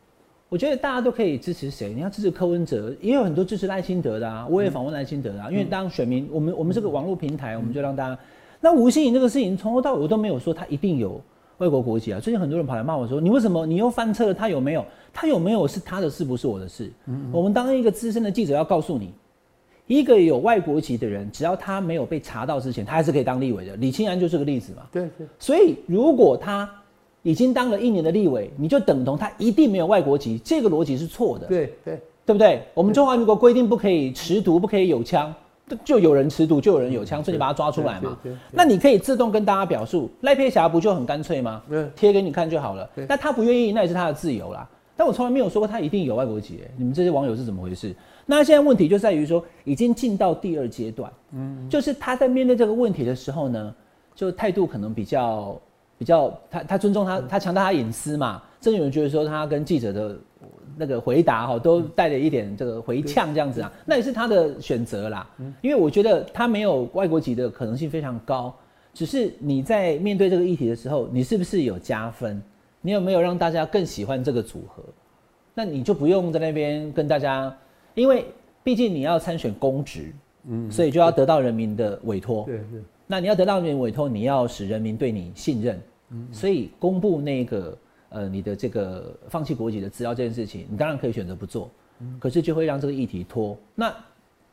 [0.47, 1.93] 我觉得大家都可以支持谁？
[1.93, 4.47] 你要支持柯文哲，也有很多支持赖清德的啊。
[4.49, 8.17] 我也访问赖清德的啊，因为当选民，我们我们这个网络平台，我们就让大家。
[8.59, 11.19] 那吴欣颖这个事情从头到尾我都没有说他一定有
[11.61, 12.19] 外国国籍啊。
[12.19, 14.33] 最近很多人跑来骂我说，你为什么你又翻车了？
[14.33, 14.83] 他有没有？
[15.13, 16.91] 他有没有是他的事，不是我的事。
[17.31, 19.13] 我们当一个资深的记者要告诉你，
[19.85, 23.75] 一个有外国籍的人，只要他没有被查到之前，他还是可以当立委的。
[23.75, 24.81] 李清安就是个例子嘛。
[24.91, 26.67] 对对，所以如果他
[27.21, 31.45] 已经当了一年的立委，你就等同他一定没有外国籍，这个逻辑是错的。
[31.45, 32.63] 对对对不对？
[32.73, 35.31] 我们中华民国规定不可以持毒，不可以有枪，
[35.83, 38.17] 就有人持毒，就有人有枪，所以你把他抓出来嘛。
[38.51, 41.61] 那你可以自动跟大家表述，赖佩霞不就很干脆吗？
[41.95, 42.89] 贴给你看就好了。
[43.07, 44.67] 那他不愿意，那也是他的自由啦。
[44.95, 47.95] 但我从来没有说过他一定有外国籍，你们这些网友是怎么回事？
[48.25, 53.73] 那现在问题就在于说，已经进到第二阶段，嗯，就是他在面对这个问题的时候呢，
[54.13, 55.59] 就态度可能比较
[55.97, 60.15] 比较，他他尊重他，他强调他隐私嘛，甚至有人觉得说他跟记者的
[60.81, 65.29] 那个回答哈，都带着一点这个回呛这样子啊，那也是他的选择啦，
[65.61, 68.51] 因为我觉得他没有外国籍的可能性非常高，
[68.95, 72.41] 只是你在面对这个议题的时候，你是不是有加分？
[72.81, 74.83] 你有没有让大家更喜欢这个组合？
[75.53, 77.55] 那你就不用在那边跟大家，
[77.93, 78.25] 因为
[78.63, 80.11] 毕竟你要参选公职，
[80.47, 82.43] 嗯，所以就要得到人民的委托。
[82.45, 82.81] 对对。
[83.05, 85.79] 那你要得到人民委托，你要使人民对你信任。
[86.09, 86.27] 嗯。
[86.31, 87.77] 所以公布那个
[88.11, 91.69] 呃你的这个放弃国籍的资料这件事情，你当然可以选择不做。
[91.99, 92.17] 嗯。
[92.19, 93.57] 可是就会让这个议题拖。
[93.75, 93.91] 那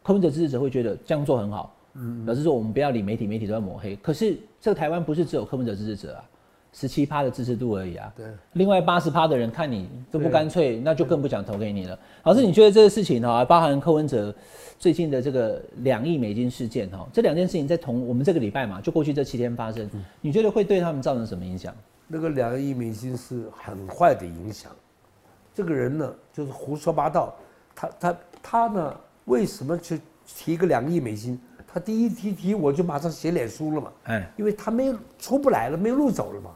[0.03, 1.77] 柯文哲支持者会觉得这样做很好。
[1.95, 2.25] 嗯。
[2.25, 3.95] 表示说我们不要理媒体，媒体都在抹黑。
[3.97, 6.25] 可是这个台湾不是只有柯文哲支持者啊。
[6.71, 11.99] 十七趴的支持度而已啊，对，另外八十趴的人看你都不干脆，那就更不想投给你了。
[12.25, 14.33] 老师，你觉得这个事情哈，包含柯文哲
[14.79, 19.89] 最近的这个两亿美金事件哈，这两件事情在同我们这个礼拜嘛，就过去这七天发生，
[20.21, 21.75] 你觉得会对他们造成什么影响？
[22.09, 24.73] 那个两亿美金是很坏的影响。
[25.55, 27.37] 这个人呢，就是胡说八道。
[27.75, 28.97] 他他他呢，
[29.27, 31.41] 为什么去提个两亿美金？
[31.71, 36.51] 他第一提提我就马上写脸书了嘛，哎，因为他没有出不来了，没有路走了嘛，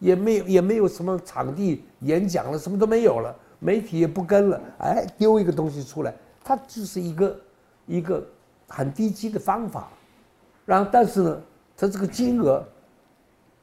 [0.00, 7.40] 也没有也没有什么场地演讲了，什么都没有了，媒体也不跟了，哎，丢一个东西出来，他就是一个
[7.86, 8.26] 一个
[8.66, 9.88] 很低级的方法，
[10.64, 11.40] 然后但是呢，
[11.76, 12.66] 他这个金额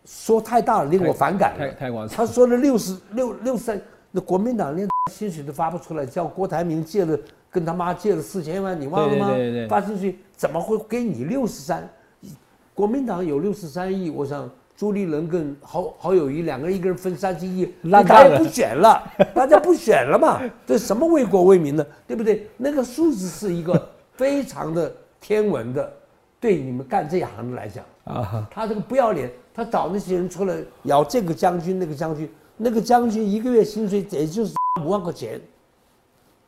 [0.06, 2.16] 说太大了，令我反感了，太太夸张。
[2.16, 3.80] 他说了六十六六三，
[4.12, 7.18] 那国民党连薪水都发不出来，叫郭台铭借了。
[7.54, 9.28] 跟他妈借了四千万，你忘了吗？
[9.70, 11.88] 发薪水怎么会给你六十三？
[12.74, 19.04] 国民党有六十三亿，我想朱立伦跟郝郝友谊两个人一个人分三十亿，大家不选了，
[19.36, 20.41] 大家不选了嘛？
[20.66, 22.47] 这什么为国为民的，对不对？
[22.58, 24.91] 那个数字是一个非常的
[25.22, 25.93] 天文的，
[26.44, 35.39] 对你们干这一行的来讲啊，他这个不要脸，他找那些人出来咬这个将军那个将军，那个将军一个月薪水也就是五万块钱。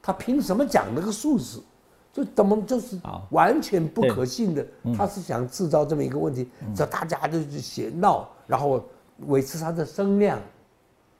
[0.01, 1.63] 他凭什么讲那个数字？
[2.11, 4.67] 就怎么就是完全不可信的？
[4.97, 8.83] 他是想制造这么一个问题，叫大家都去闲闹，然后
[9.27, 10.37] 维持他的声量。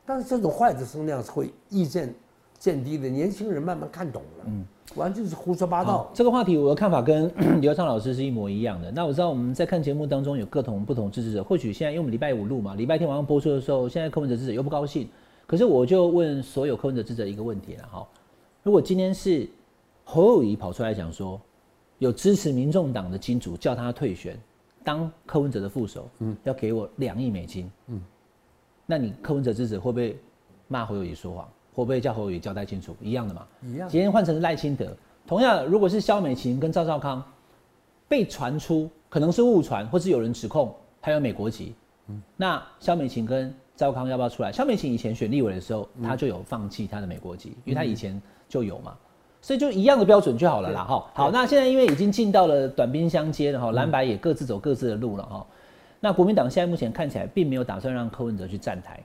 [0.06, 2.14] 但是这种坏的声量是会意见
[2.60, 6.10] 渐低的，年轻人慢慢看懂了，嗯，完全是胡说八道。
[6.14, 7.30] 这个话题我的看法跟
[7.60, 8.92] 刘畅老师是一模一样的。
[8.92, 15.10] 那我知道我们在看节目当中有各种不同支持者，或许现在因为我们礼拜五录嘛，礼拜天晚上播出的时候，现在柯文哲支持者又不高兴。
[15.48, 18.08] 可是我就问所有柯文哲支持者一个问题了，哈。
[18.64, 19.48] 如果今天是
[20.04, 21.40] 侯友谊跑出来讲说，
[22.00, 24.40] 有支持民众党的金主叫他退选，
[24.84, 28.02] 当柯文哲的副手，嗯，要给我两亿美金，嗯，
[28.86, 30.18] 那你柯文哲支持会不会
[30.68, 31.48] 骂侯友谊说谎？
[31.76, 32.96] 会不会叫侯友谊交代清楚？
[33.02, 33.88] 一样的嘛，一样。
[33.88, 34.88] 今天换成赖清德，
[35.28, 37.24] 同样，如果是肖美琴跟赵少康
[38.08, 41.76] 被传出可能是误传，或是有人指控还有美国籍，
[42.08, 44.52] 嗯，那肖美琴跟赵康要不要出来？
[44.52, 48.20] 肖美琴以前选立委的时候，他就有放弃他的美国籍，因为他以前。
[48.48, 48.96] 就有嘛，
[49.42, 51.12] 所以就一样的标准就好了啦哈。
[51.16, 55.46] 好，那现在因为已经进到了短兵相接了哈，蓝白也各自走各自的路了哈。
[56.00, 59.04] 那国民党现在目前看起来并没有打算让柯文哲去站台，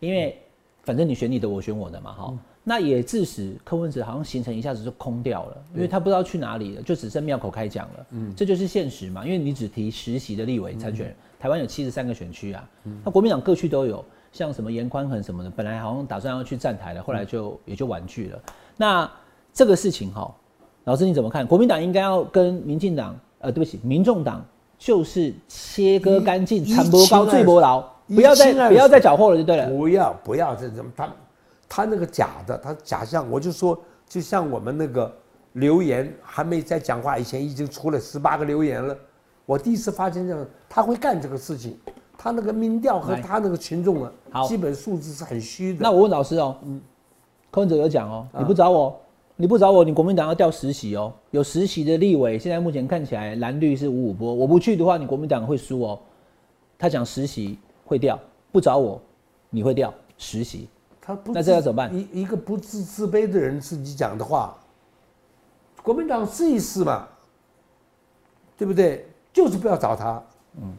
[0.00, 0.36] 因为
[0.84, 2.34] 反正你选你的，我选我的嘛哈。
[2.66, 8.06] 那也致使柯文哲好像行程一下子就空掉了，因为他不知道去哪里了，就只剩庙口开讲了。
[8.12, 12.66] 嗯，这就是现实嘛，因为你只提实习的立委参选人，台湾有七十三个选区啊，
[13.04, 18.40] 那国民党各区都有，像什么严宽恒什么的，本来好像打算要去站台的，后来就也就婉拒了。
[18.78, 19.10] 那
[19.52, 20.34] 这个事情哈，
[20.84, 21.46] 老师你怎么看？
[21.46, 24.42] 国民党应该要跟民进党，呃，对不起，民众党
[24.78, 29.68] 就是切割干净，残波高，最波牢，不要再不要再搅和了，就对了。
[29.70, 31.12] 不要不要这种他
[31.68, 33.78] 他那个假的，他假象，我就说，
[34.08, 35.12] 就像我们那个
[35.52, 38.96] 留言还没在讲话以前，已经出了十八个留言了。
[39.46, 41.78] 我第一次发现这样，他会干这个事情，
[42.16, 44.12] 他那个民调和他那个群众啊，
[44.46, 45.80] 基本素质是很虚的。
[45.80, 46.80] 那我问老师哦，嗯。
[47.50, 49.00] 柯文哲有讲哦，你不找我，
[49.36, 51.12] 你不找我，你国民党要调实习哦。
[51.30, 54.34] 有实习的立委，现在目前看起来蓝绿是五五波。
[54.34, 56.00] 我不去的话，你国民党会输哦。
[56.76, 58.18] 他讲实习会掉，
[58.50, 59.00] 不找我，
[59.50, 60.68] 你会掉实习。
[61.00, 61.94] 他不，那这要怎么办？
[61.94, 64.56] 一一个不自自卑的人自己讲的话，
[65.82, 67.06] 国民党试一试嘛，
[68.56, 69.06] 对不对？
[69.32, 70.22] 就是不要找他。
[70.56, 70.72] 嗯，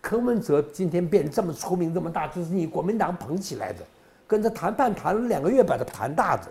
[0.00, 3.84] 柯文哲今天变这么出名这么大，就是你国民党捧起来的，
[4.26, 6.50] 跟他谈判谈了两个月把他谈大的，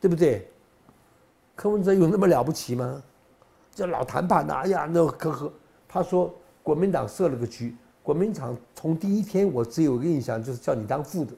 [0.00, 0.48] 对不对？
[1.54, 3.02] 柯文哲有那么了不起吗？
[3.74, 5.52] 这老谈判的，哎呀，那呵呵。
[5.86, 11.32] 他说国民党设了个局，国民党从第一天我只有一个印象，就是叫你当副的。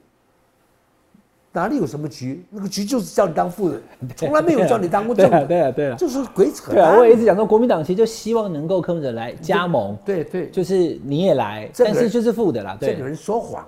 [1.51, 2.43] 哪里有什么局？
[2.49, 3.81] 那个局就是叫你当副的，
[4.17, 5.45] 从来没有叫你当过正的。
[5.45, 6.73] 对啊，对啊，就是鬼扯。
[6.73, 9.97] 对啊，我也一直讲说，国民党其实就希望能够柯文哲来加盟。
[10.03, 12.77] 对对，就是你也来，但是就是副的啦。
[12.81, 13.65] 这个人说谎，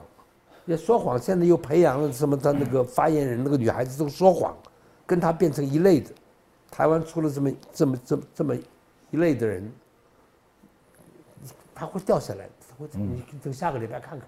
[0.66, 1.18] 也说谎。
[1.18, 2.36] 现在又培养了什么？
[2.36, 4.54] 他那个发言人，那个女孩子都说谎，
[5.06, 6.10] 跟他变成一类的。
[6.70, 8.56] 台湾出了这么这么这么这么
[9.12, 9.72] 一类的人，
[11.74, 12.50] 他会掉下来。
[12.57, 14.28] 他会，你等下个礼拜看看。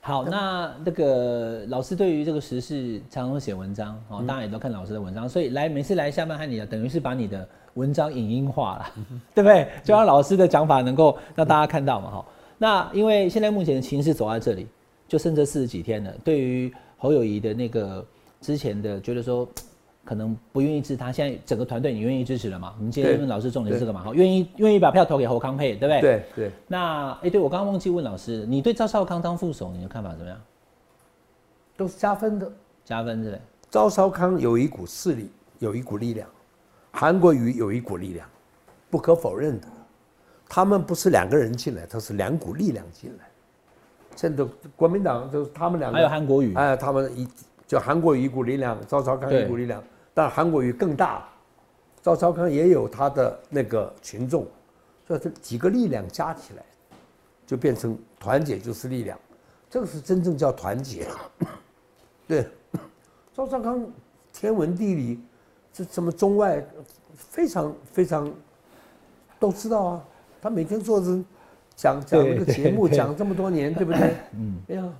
[0.00, 8.92] 好，那那个老师对于这个时事常常写文章，哦，大家也都看老师的文章，所以来每次来下班和你啊，等于是把你的文章影音化了，
[9.34, 9.68] 对不对？
[9.84, 12.26] 就让老师的讲法能够让大家看到嘛，哈。
[12.58, 14.66] 那因为现在目前的情势走在这里，
[15.06, 16.12] 就剩这四十几天了。
[16.24, 18.04] 对于侯友谊的那个
[18.40, 19.48] 之前的觉得说。
[20.04, 22.74] 可能不愿意支持他，现在整个团队你愿意支持了吗？
[22.76, 24.02] 我们今天问老师重点是这个嘛？
[24.02, 26.00] 好，愿意愿意把票投给侯康佩，对不对？
[26.00, 26.50] 对对。
[26.66, 30.40] 那哎，对我刚刚忘记问老师，你对赵少康当副手，你的看法怎么样？
[31.76, 32.52] 都是加分的，
[32.84, 33.40] 加分的。
[33.70, 35.30] 赵少康有一股势力，
[35.60, 36.26] 有一股力量；
[36.90, 38.28] 韩国瑜有一股力量，
[38.90, 39.68] 不可否认的。
[40.48, 43.26] 他们不是两个人进来，他是两股力量进来。
[44.16, 44.44] 现在
[44.74, 47.28] 国民党就是他们两个，还有韩国瑜，哎，他们一。
[47.64, 49.82] 就韩国瑜一股力量，赵少康一股力量，
[50.14, 51.26] 但韩国瑜更大，
[52.02, 54.46] 赵少康也有他的那个群众，
[55.06, 56.62] 所以这几个力量加起来，
[57.46, 59.18] 就变成团结就是力量，
[59.70, 61.06] 这个是真正叫团结。
[62.28, 62.46] 对，
[63.34, 63.84] 赵少康
[64.32, 65.20] 天文地理，
[65.72, 66.64] 这什么中外，
[67.14, 68.32] 非常非常
[69.38, 70.04] 都知道啊，
[70.40, 71.24] 他每天坐着
[71.74, 74.16] 讲讲那个节目，讲这么多年，对不对？
[74.36, 74.92] 嗯，哎呀，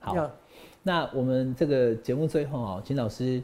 [0.00, 0.30] 好。
[0.86, 3.42] 那我们这个节目最后啊，秦老师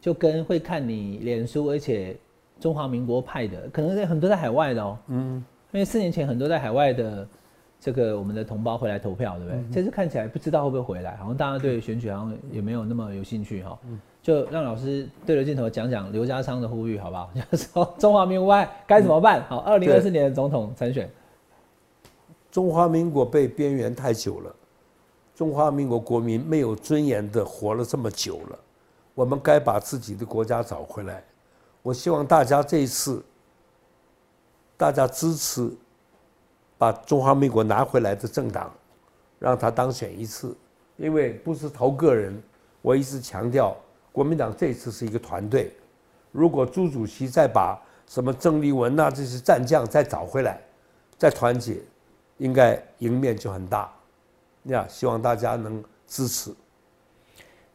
[0.00, 2.16] 就跟会看你脸书，而且
[2.58, 7.26] 中华民国派的，可能在很多在海外的哦，嗯，因为四年前很多在海外的
[7.78, 9.64] 这个我们的同胞回来投票，对不对？
[9.72, 13.78] 这次看起来不知道会不会回来，好像大家对选举好像也没有那么有兴趣哈。
[14.22, 17.30] 就让老师对着镜头讲讲刘家昌的呼吁好不好？
[17.34, 19.42] 就 是说中华民国外该怎么办？
[19.48, 21.08] 好，二零二四年的总统参选，
[22.50, 24.54] 中华民国被边缘太久了。
[25.34, 28.58] 中华民国国民没有尊严的活了这么久了，
[29.20, 31.22] 我们该把自己的国家找回来。
[31.82, 33.22] 我希望大家这一次，
[34.78, 35.70] 大家支持
[36.78, 38.72] 把中华民国拿回来的政党，
[39.38, 40.56] 让他当选一次。
[40.96, 42.42] 因为不是投个人，
[42.80, 43.76] 我一直强调，
[44.10, 45.70] 国民党这次是一个团队。
[46.32, 50.58] 如果朱主席再把什么郑丽文呐这些战将再找回来，
[51.18, 51.82] 再团结，
[52.38, 53.92] 应该赢面就很大。
[54.64, 56.54] 呀，希望大家能支持。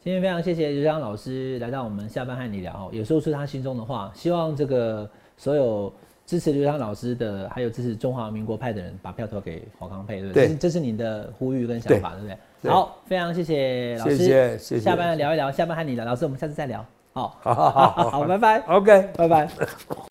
[0.05, 4.11] 今天非常谢谢刘江老师来到我们下班和你聊，也说出他心中的话。
[4.13, 5.91] 希望这个所有
[6.27, 10.55] 支持刘江老师的，还有支持中华民国派的人，把票投给黄康佩，对不对？
[10.57, 12.71] 这是你的呼吁跟想法，对不对？
[12.71, 14.17] 好，非常谢谢老师。
[14.17, 14.79] 谢谢，谢谢。
[14.79, 16.85] 下班聊一聊，下班和你聊，老师，我们下次再聊。
[17.13, 18.59] 好，好好好， 好，拜拜。
[18.67, 19.49] OK，拜拜。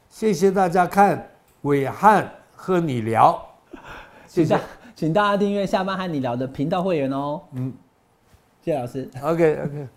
[0.09, 1.25] 谢谢大家看
[1.63, 3.41] 伟汉和你聊，
[4.27, 4.59] 谢谢。
[4.97, 7.41] 请大家订阅下班和你聊的频道会员哦。
[7.53, 7.73] 嗯，
[8.65, 9.07] 谢谢老师。
[9.21, 9.89] OK OK。